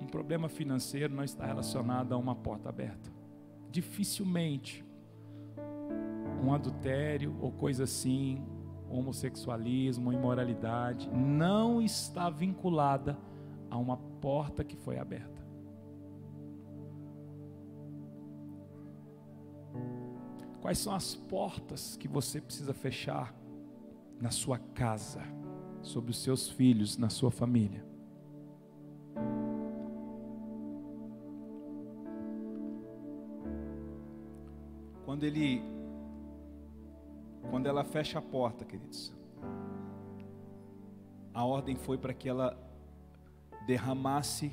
[0.00, 3.10] Um problema financeiro não está relacionado a uma porta aberta.
[3.70, 4.84] Dificilmente.
[6.42, 8.42] Um adultério ou coisa assim,
[8.88, 13.18] homossexualismo, imoralidade, não está vinculada
[13.68, 15.40] a uma porta que foi aberta.
[20.60, 23.34] Quais são as portas que você precisa fechar
[24.20, 25.22] na sua casa,
[25.82, 27.84] sobre os seus filhos, na sua família.
[35.10, 35.60] Quando ele
[37.50, 39.12] quando ela fecha a porta, queridos,
[41.34, 42.56] a ordem foi para que ela
[43.66, 44.52] derramasse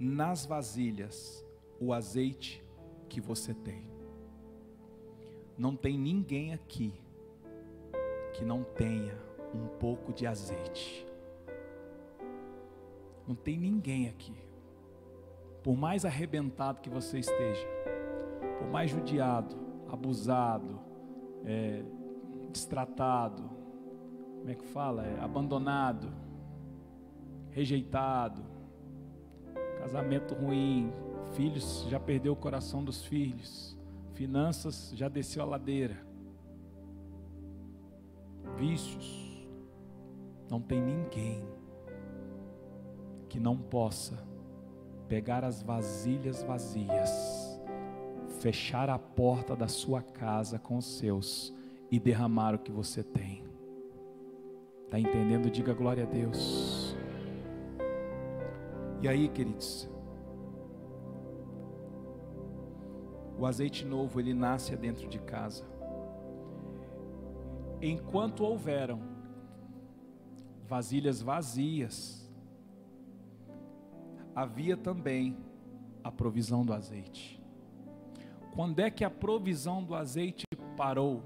[0.00, 1.44] nas vasilhas
[1.78, 2.64] o azeite
[3.06, 3.86] que você tem.
[5.58, 6.94] Não tem ninguém aqui
[8.32, 9.18] que não tenha
[9.52, 11.06] um pouco de azeite.
[13.28, 14.38] Não tem ninguém aqui.
[15.62, 17.68] Por mais arrebentado que você esteja,
[18.58, 20.80] por mais judiado, abusado,
[21.44, 21.82] é,
[22.50, 23.42] destratado,
[24.38, 25.04] como é que fala?
[25.06, 26.12] É, abandonado,
[27.50, 28.42] rejeitado,
[29.78, 30.92] casamento ruim,
[31.32, 33.76] filhos já perdeu o coração dos filhos,
[34.14, 35.96] finanças já desceu a ladeira,
[38.56, 39.46] vícios,
[40.48, 41.44] não tem ninguém
[43.28, 44.16] que não possa
[45.08, 47.10] pegar as vasilhas vazias,
[48.40, 51.54] fechar a porta da sua casa com os seus
[51.90, 53.44] e derramar o que você tem.
[54.84, 55.50] Está entendendo?
[55.50, 56.96] Diga glória a Deus.
[59.02, 59.88] E aí, queridos,
[63.38, 65.64] o azeite novo ele nasce dentro de casa.
[67.80, 69.00] Enquanto houveram
[70.66, 72.26] vasilhas vazias,
[74.34, 75.36] havia também
[76.02, 77.35] a provisão do azeite.
[78.56, 80.46] Quando é que a provisão do azeite
[80.78, 81.22] parou?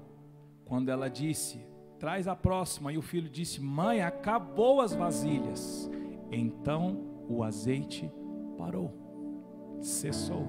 [0.65, 1.65] Quando ela disse:
[1.97, 2.91] Traz a próxima.
[2.91, 5.89] E o filho disse: Mãe, acabou as vasilhas.
[6.29, 8.11] Então o azeite
[8.57, 8.91] parou,
[9.79, 10.45] cessou.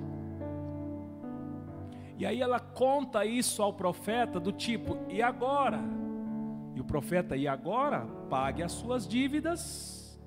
[2.18, 5.78] E aí ela conta isso ao profeta do tipo: e agora?
[6.74, 8.05] E o profeta: e agora?
[8.28, 10.20] Pague as suas dívidas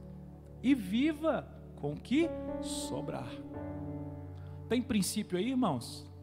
[0.63, 1.45] e viva
[1.75, 2.29] com o que
[2.61, 3.29] sobrar.
[4.69, 6.14] Tem princípio aí, irmãos?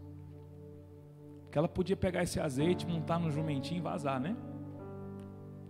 [1.53, 4.35] Que ela podia pegar esse azeite, montar no jumentinho e vazar, né?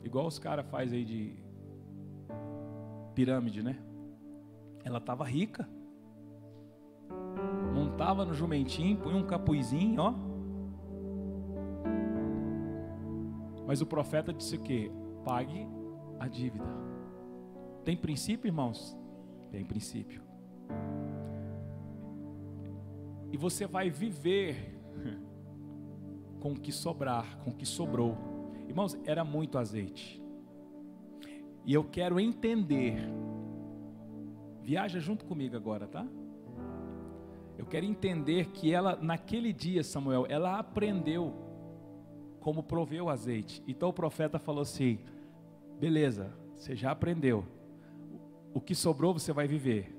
[0.05, 1.35] Igual os caras faz aí de
[3.17, 3.77] pirâmide, né?
[4.85, 5.69] Ela estava rica.
[7.75, 10.15] Montava no jumentinho, punha um capuzinho, ó.
[13.67, 14.89] Mas o profeta disse o quê?
[15.25, 15.67] Pague
[16.21, 16.65] a dívida.
[17.85, 18.97] Tem princípio, irmãos?
[19.51, 20.23] Tem princípio.
[23.33, 24.79] E você vai viver
[26.43, 28.19] com o que sobrar, com o que sobrou.
[28.69, 30.21] Irmãos, era muito azeite.
[31.65, 32.97] E eu quero entender
[34.63, 36.07] Viaja junto comigo agora, tá?
[37.59, 41.35] Eu quero entender que ela, naquele dia, Samuel, ela aprendeu
[42.41, 43.63] como prover o azeite.
[43.67, 45.01] Então o profeta falou assim:
[45.81, 47.45] beleza, você já aprendeu.
[48.55, 49.99] O que sobrou você vai viver.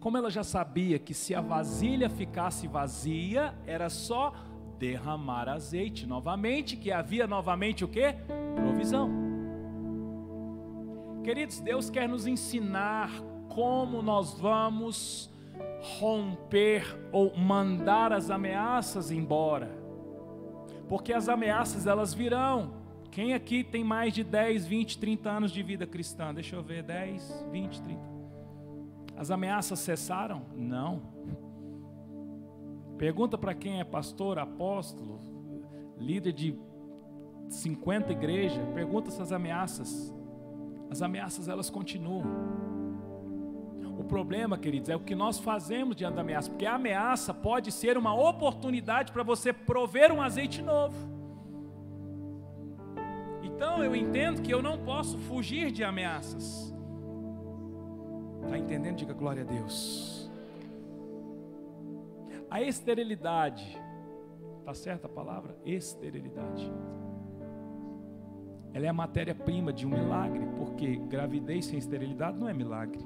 [0.00, 4.32] Como ela já sabia que se a vasilha ficasse vazia, era só
[4.80, 8.14] derramar azeite novamente, que havia novamente o que?
[8.56, 9.10] Provisão.
[11.22, 13.10] Queridos, Deus quer nos ensinar
[13.50, 15.30] como nós vamos
[15.98, 19.70] romper ou mandar as ameaças embora.
[20.88, 22.72] Porque as ameaças elas virão.
[23.10, 26.32] Quem aqui tem mais de 10, 20, 30 anos de vida cristã?
[26.32, 28.00] Deixa eu ver, 10, 20, 30.
[29.14, 30.42] As ameaças cessaram?
[30.56, 31.02] Não.
[33.00, 35.18] Pergunta para quem é pastor, apóstolo,
[35.96, 36.54] líder de
[37.48, 40.14] 50 igrejas, pergunta se as ameaças,
[40.90, 42.26] as ameaças elas continuam.
[43.98, 47.72] O problema, queridos, é o que nós fazemos diante da ameaça, porque a ameaça pode
[47.72, 50.94] ser uma oportunidade para você prover um azeite novo.
[53.42, 56.70] Então eu entendo que eu não posso fugir de ameaças.
[58.42, 58.96] Está entendendo?
[58.96, 60.19] Diga glória a Deus.
[62.50, 63.80] A esterilidade,
[64.58, 65.56] está certa a palavra?
[65.64, 66.68] Esterilidade.
[68.72, 73.04] Ela é a matéria-prima de um milagre, porque gravidez sem esterilidade não é milagre.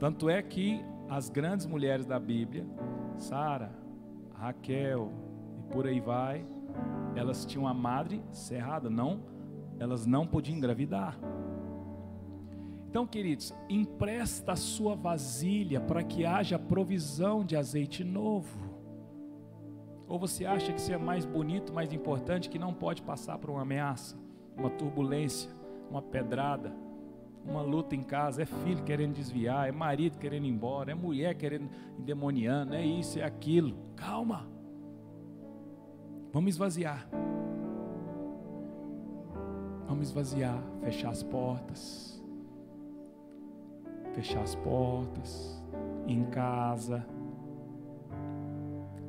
[0.00, 2.66] Tanto é que as grandes mulheres da Bíblia,
[3.18, 3.70] Sara,
[4.34, 5.12] Raquel
[5.58, 6.44] e por aí vai,
[7.14, 9.20] elas tinham a madre cerrada, não,
[9.78, 11.16] elas não podiam engravidar.
[12.90, 18.58] Então, queridos, empresta a sua vasilha para que haja provisão de azeite novo.
[20.08, 23.48] Ou você acha que isso é mais bonito, mais importante, que não pode passar por
[23.48, 24.18] uma ameaça,
[24.56, 25.48] uma turbulência,
[25.88, 26.74] uma pedrada?
[27.42, 31.34] uma luta em casa, é filho querendo desviar, é marido querendo ir embora, é mulher
[31.34, 33.74] querendo endemoniando, é isso, é aquilo.
[33.96, 34.46] Calma.
[36.32, 37.08] Vamos esvaziar.
[39.88, 42.09] Vamos esvaziar, fechar as portas.
[44.20, 45.64] Fechar as portas
[46.06, 47.06] em casa.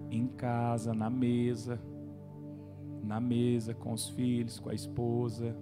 [0.09, 1.77] em casa, na mesa,
[3.03, 5.53] na mesa com os filhos, com a esposa,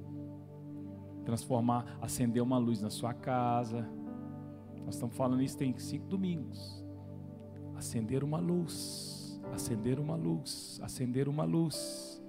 [1.25, 3.89] transformar, acender uma luz na sua casa.
[4.85, 6.85] Nós estamos falando isso tem cinco domingos.
[7.75, 12.23] Acender uma luz, acender uma luz, acender uma luz.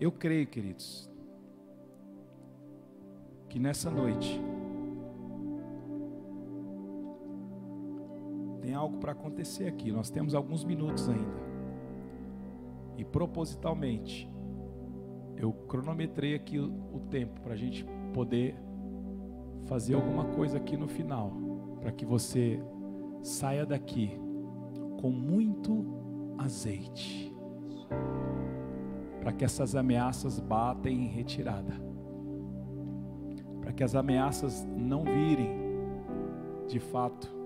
[0.00, 1.08] Eu creio, queridos,
[3.48, 4.57] que nessa noite
[8.68, 9.90] tem algo para acontecer aqui.
[9.90, 11.40] Nós temos alguns minutos ainda.
[12.98, 14.30] E propositalmente,
[15.38, 18.54] eu cronometrei aqui o, tempo para a gente poder
[19.64, 21.32] fazer alguma coisa aqui no final,
[21.80, 22.62] para que você
[23.22, 24.10] saia daqui
[25.00, 25.86] com muito
[26.36, 27.34] azeite,
[29.18, 31.72] para que essas ameaças batem em retirada,
[33.62, 35.56] para que as ameaças não virem
[36.66, 37.37] de fato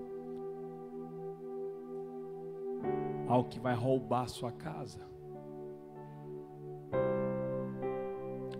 [3.33, 4.99] algo que vai roubar sua casa.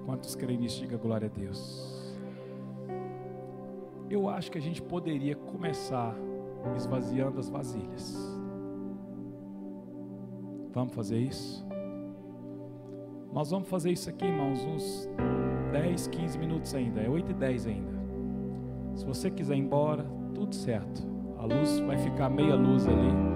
[0.03, 0.81] Quantos creem nisso?
[0.81, 2.17] Diga glória a Deus.
[4.09, 6.15] Eu acho que a gente poderia começar
[6.75, 8.17] esvaziando as vasilhas.
[10.71, 11.63] Vamos fazer isso?
[13.31, 15.07] Nós vamos fazer isso aqui, irmãos, uns
[15.71, 16.99] 10, 15 minutos ainda.
[16.99, 17.93] É 8 e 10 ainda.
[18.95, 20.03] Se você quiser ir embora,
[20.33, 21.03] tudo certo.
[21.37, 23.32] A luz vai ficar meia luz ali.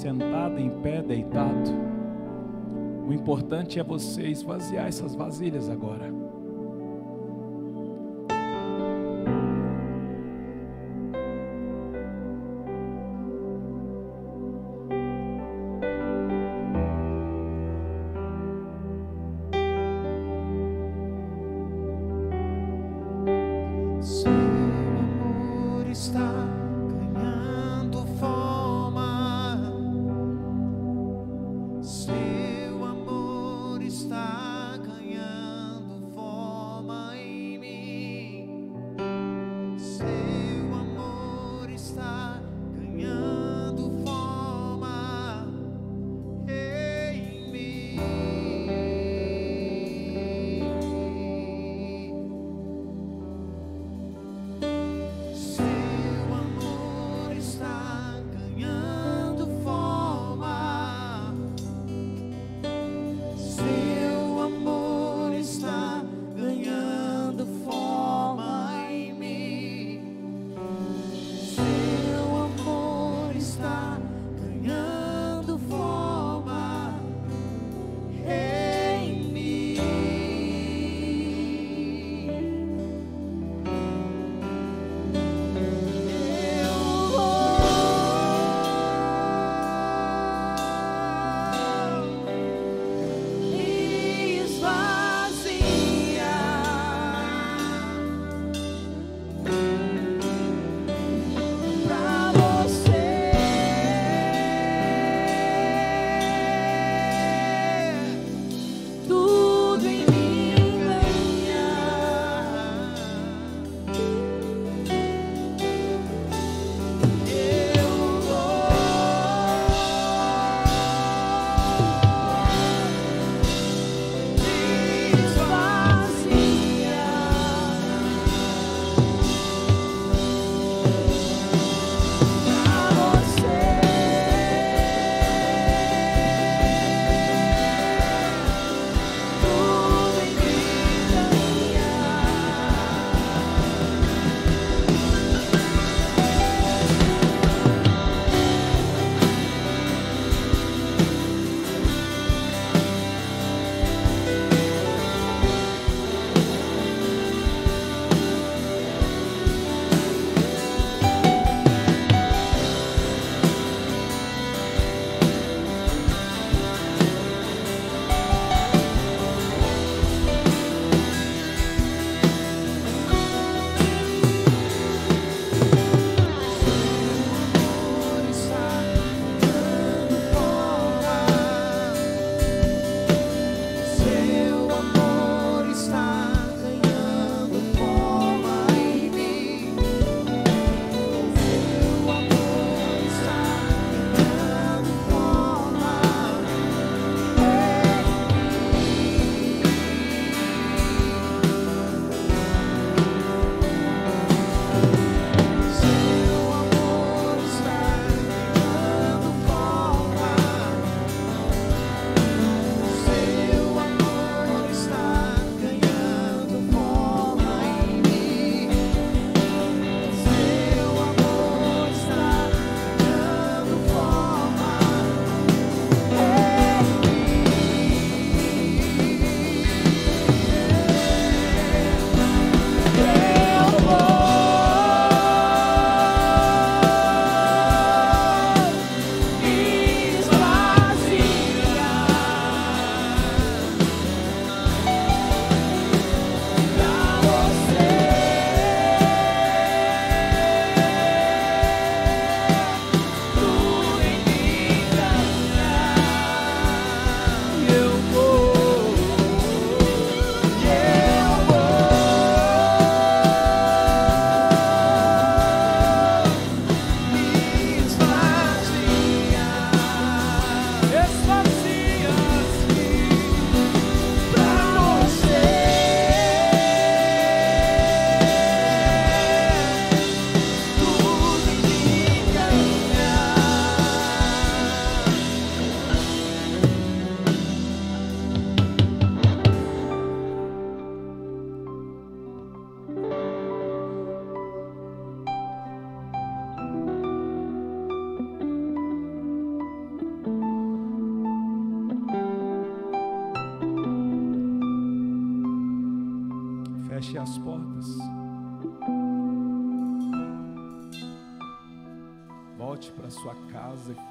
[0.00, 1.70] Sentado, em pé, deitado.
[3.06, 6.10] O importante é você esvaziar essas vasilhas agora.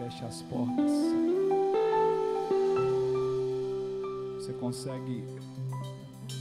[0.10, 0.92] Feche as portas.
[4.36, 5.24] Você consegue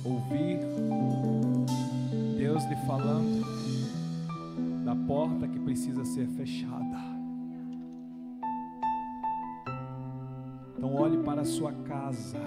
[0.04, 0.60] ouvir
[2.38, 3.44] Deus lhe falando
[4.84, 6.98] da porta que precisa ser fechada.
[10.76, 12.38] Então olhe para a sua casa.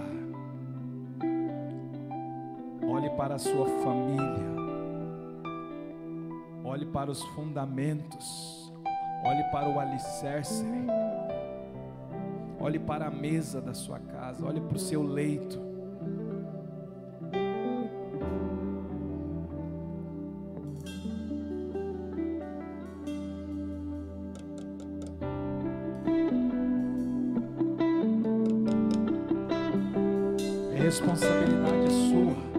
[2.89, 4.51] Olhe para a sua família.
[6.63, 8.60] Olhe para os fundamentos.
[9.23, 10.65] Olhe para o alicerce.
[12.59, 14.45] Olhe para a mesa da sua casa.
[14.45, 15.71] Olhe para o seu leito.
[30.91, 32.50] responsabilidade sua.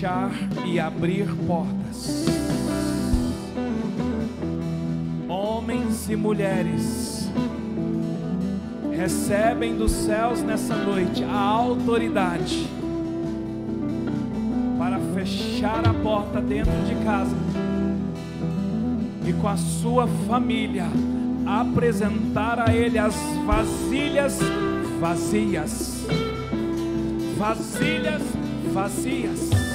[0.00, 0.30] Fechar
[0.64, 2.24] e abrir portas.
[5.28, 7.30] Homens e mulheres
[8.90, 12.66] recebem dos céus nessa noite a autoridade
[14.78, 17.36] para fechar a porta dentro de casa
[19.26, 20.86] e com a sua família
[21.44, 23.14] apresentar a Ele as
[23.46, 24.38] vasilhas
[24.98, 26.06] vazias.
[27.36, 28.22] Vasilhas
[28.72, 29.69] vazias.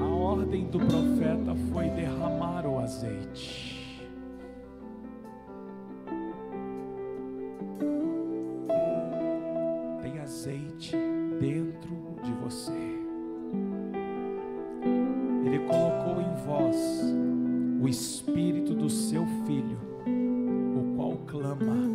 [0.00, 3.68] A ordem do profeta foi derramar o azeite.
[10.02, 10.96] Tem azeite
[11.40, 12.72] dentro de você.
[15.44, 16.76] Ele colocou em vós
[17.80, 19.78] o espírito do seu filho,
[20.76, 21.87] o qual clama.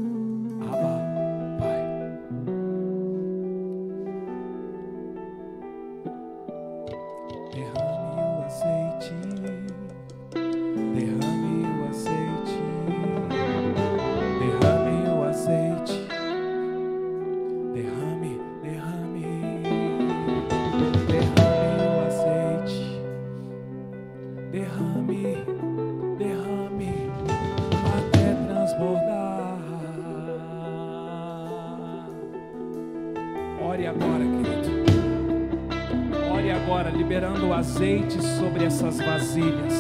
[38.94, 39.74] essas vasilhas.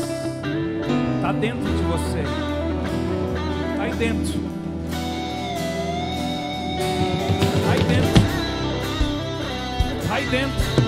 [1.15, 2.23] Está dentro de você.
[3.71, 4.39] Está aí dentro.
[7.55, 8.21] Está aí dentro.
[10.01, 10.82] Está aí dentro.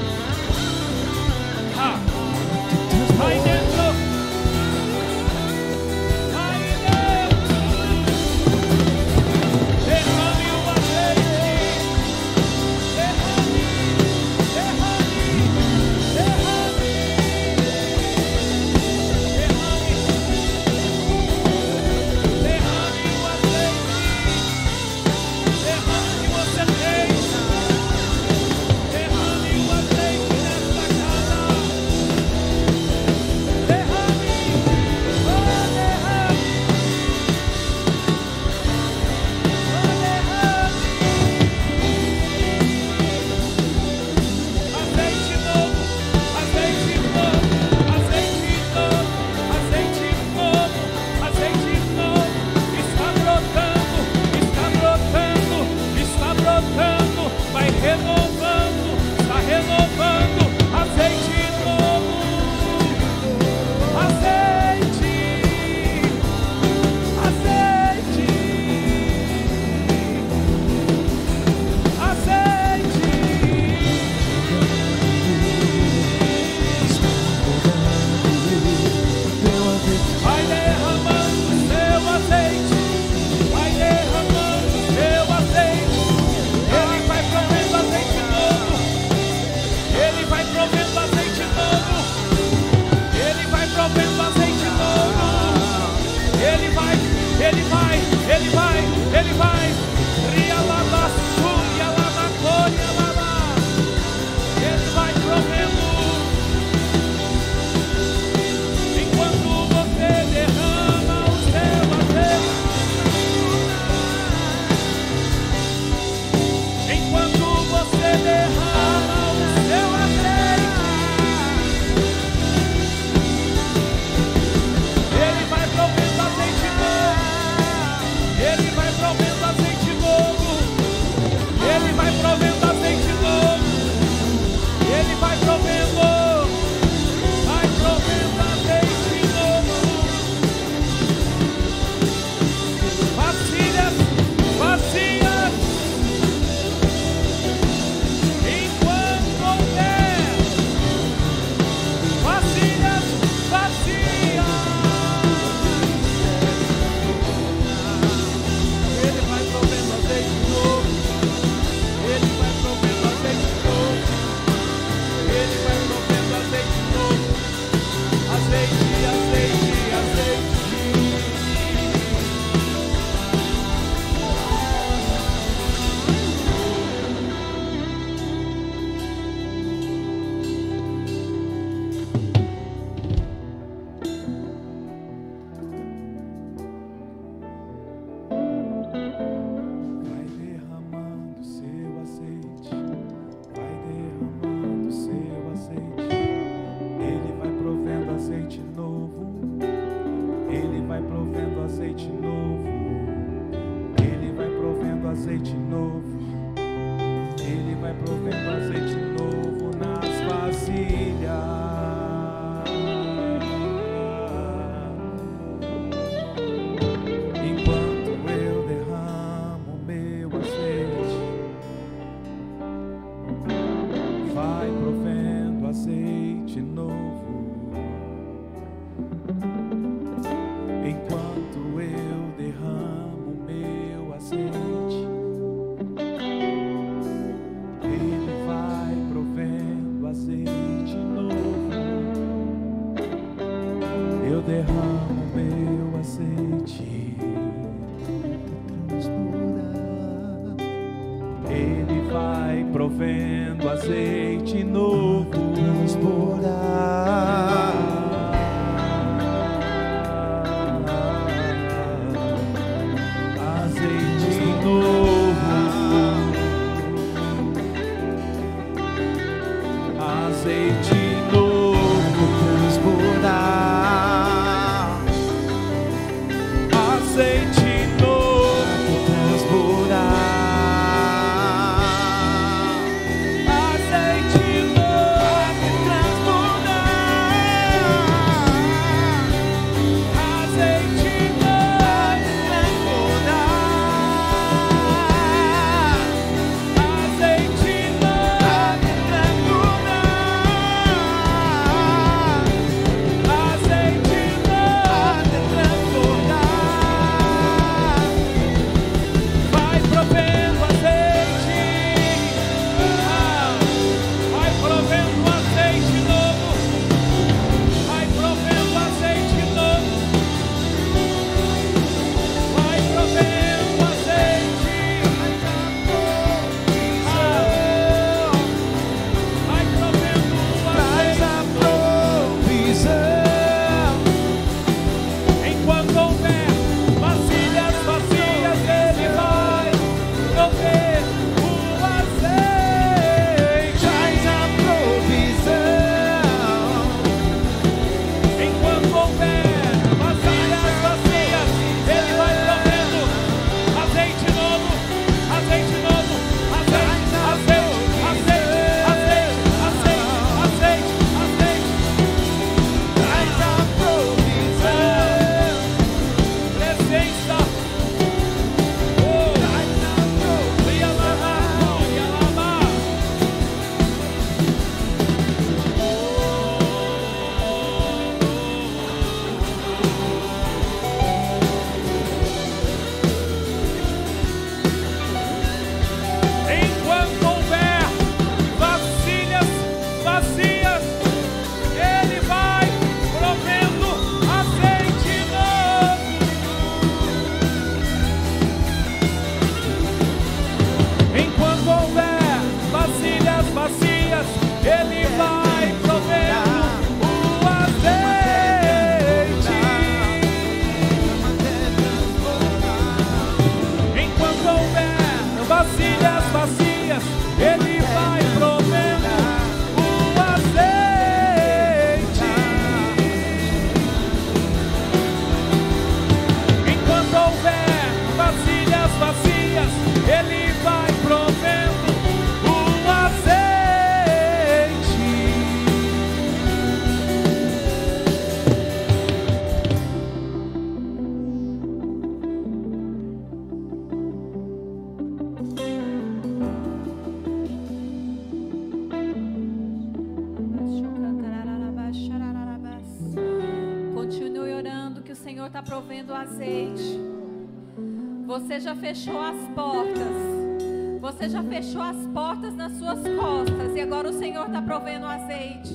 [458.46, 461.02] Você já fechou as portas.
[461.02, 463.76] Você já fechou as portas nas suas costas.
[463.76, 465.74] E agora o Senhor está provendo o azeite.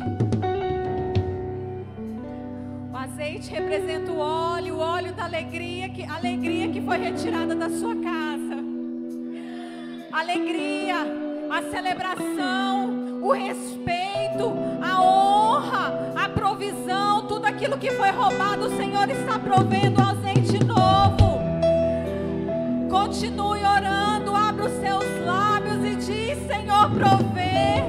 [2.92, 7.68] O azeite representa o óleo, o óleo da alegria, que, alegria que foi retirada da
[7.70, 8.64] sua casa.
[10.12, 10.94] Alegria,
[11.51, 19.10] a celebração, o respeito, a honra, a provisão, tudo aquilo que foi roubado, o Senhor
[19.10, 21.19] está provendo azeite novo.
[23.01, 27.86] Continue orando, abra os seus lábios e diz: Senhor, provê.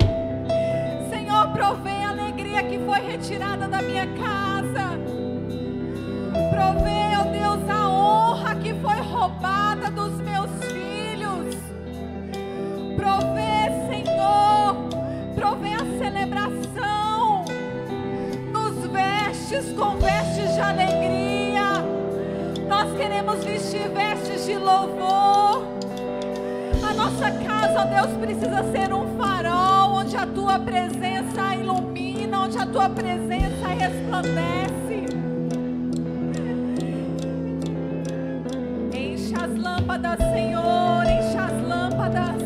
[1.09, 4.97] Senhor, provê a alegria que foi retirada da minha casa.
[6.49, 11.57] Provê, ó Deus, a honra que foi roubada dos meus filhos.
[12.95, 14.75] Provê, Senhor,
[15.35, 17.43] provê a celebração.
[18.53, 21.30] Nos vestes com vestes de alegria.
[23.01, 25.65] Queremos vestir vestes de louvor.
[26.87, 32.65] A nossa casa, Deus, precisa ser um farol onde a tua presença ilumina, onde a
[32.67, 35.07] tua presença resplandece.
[38.93, 42.43] Encha as lâmpadas, Senhor, encha as lâmpadas.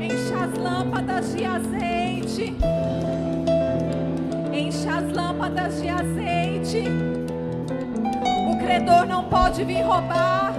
[0.00, 2.56] Encha as lâmpadas de azeite.
[4.52, 7.15] Encha as lâmpadas de azeite.
[8.66, 10.52] O credor não pode vir roubar.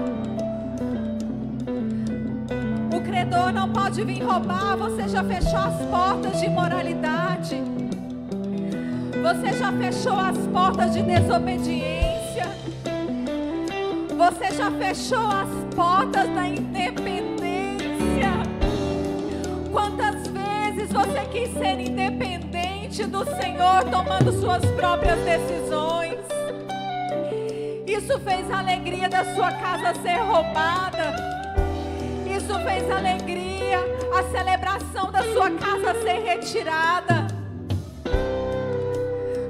[2.96, 7.62] O credor credor não pode vir roubar, você já fechou as portas de imoralidade.
[9.22, 12.46] Você já fechou as portas de desobediência.
[14.18, 18.32] Você já fechou as portas da independência.
[19.72, 26.17] Quantas vezes você quis ser independente do Senhor, tomando suas próprias decisões?
[27.98, 31.16] Isso fez a alegria da sua casa ser roubada.
[32.28, 33.80] Isso fez alegria,
[34.16, 37.28] a celebração da sua casa ser retirada.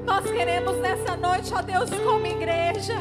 [0.06, 2.96] Nós queremos nessa noite, ó Deus, como igreja.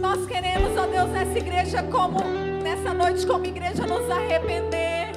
[0.00, 2.20] Nós queremos, ó Deus, nessa igreja como
[2.62, 5.10] nessa noite como igreja nos arrepender.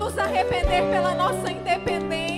[0.00, 2.29] Nos arrepender pela nossa independência,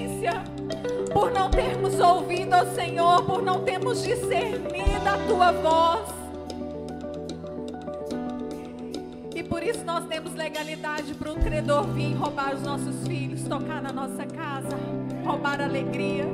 [1.33, 6.13] por não termos ouvido ao Senhor, por não termos discernido a tua voz.
[9.49, 13.93] Por isso nós temos legalidade para um credor vir roubar os nossos filhos, tocar na
[13.93, 14.77] nossa casa,
[15.27, 16.25] roubar alegria.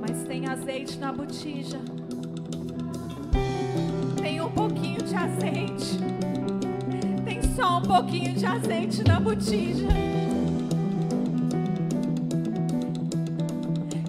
[0.00, 1.78] Mas tem azeite na botija.
[4.20, 6.25] Tem um pouquinho de azeite.
[7.56, 9.88] Só um pouquinho de azeite na botija.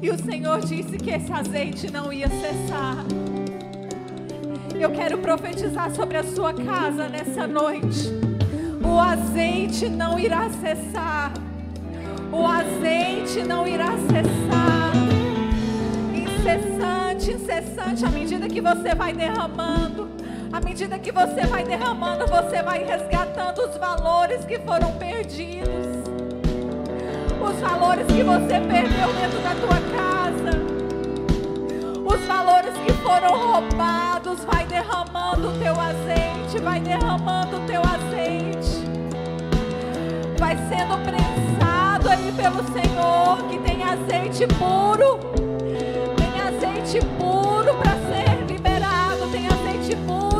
[0.01, 2.97] E o Senhor disse que esse azeite não ia cessar.
[4.77, 8.09] Eu quero profetizar sobre a sua casa nessa noite.
[8.85, 11.31] O azeite não irá cessar.
[12.29, 14.91] O azeite não irá cessar.
[16.13, 19.86] Incessante, incessante, à medida que você vai derramando,
[20.77, 25.87] medida que você vai derramando, você vai resgatando os valores que foram perdidos.
[27.41, 30.77] Os valores que você perdeu dentro da tua casa
[32.05, 38.85] os valores que foram roubados, vai derramando o teu azeite, vai derramando o teu azeite.
[40.39, 45.19] Vai sendo prensado aí pelo Senhor, que tem azeite puro.
[46.15, 48.06] Tem azeite puro para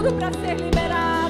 [0.07, 1.26] puro para ser liberado.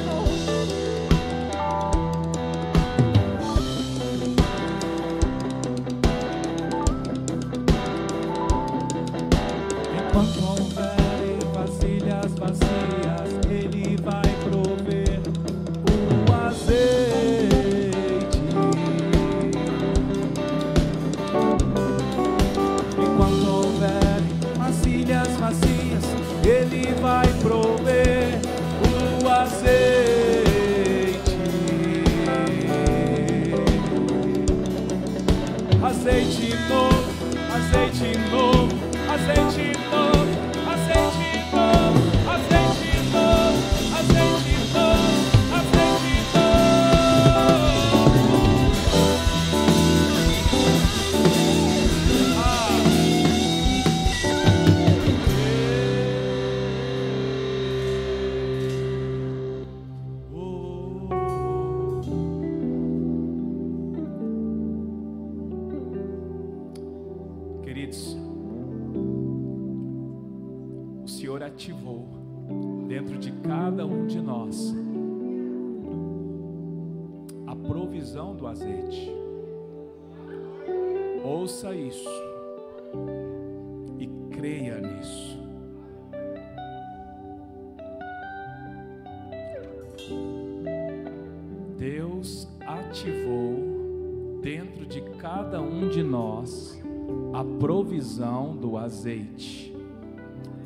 [97.98, 99.76] Provisão do azeite,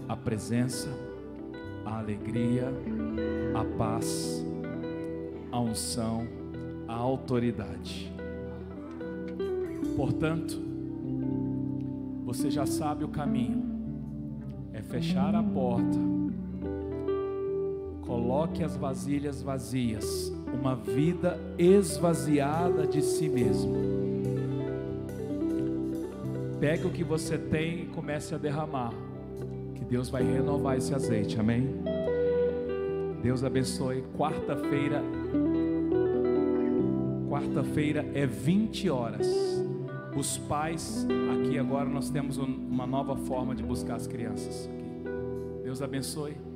[0.05, 0.89] a presença,
[1.85, 2.67] a alegria,
[3.55, 4.45] a paz,
[5.49, 6.27] a unção,
[6.89, 8.11] a autoridade.
[9.95, 10.61] Portanto,
[12.25, 13.63] você já sabe o caminho,
[14.73, 15.99] é fechar a porta,
[18.05, 24.10] coloque as vasilhas vazias, uma vida esvaziada de si mesmo
[26.61, 28.93] Pegue o que você tem e comece a derramar.
[29.73, 31.81] Que Deus vai renovar esse azeite, amém?
[33.23, 34.03] Deus abençoe.
[34.15, 35.01] Quarta-feira,
[37.27, 39.27] quarta-feira é 20 horas.
[40.15, 44.69] Os pais, aqui agora nós temos uma nova forma de buscar as crianças.
[45.63, 46.50] Deus abençoe.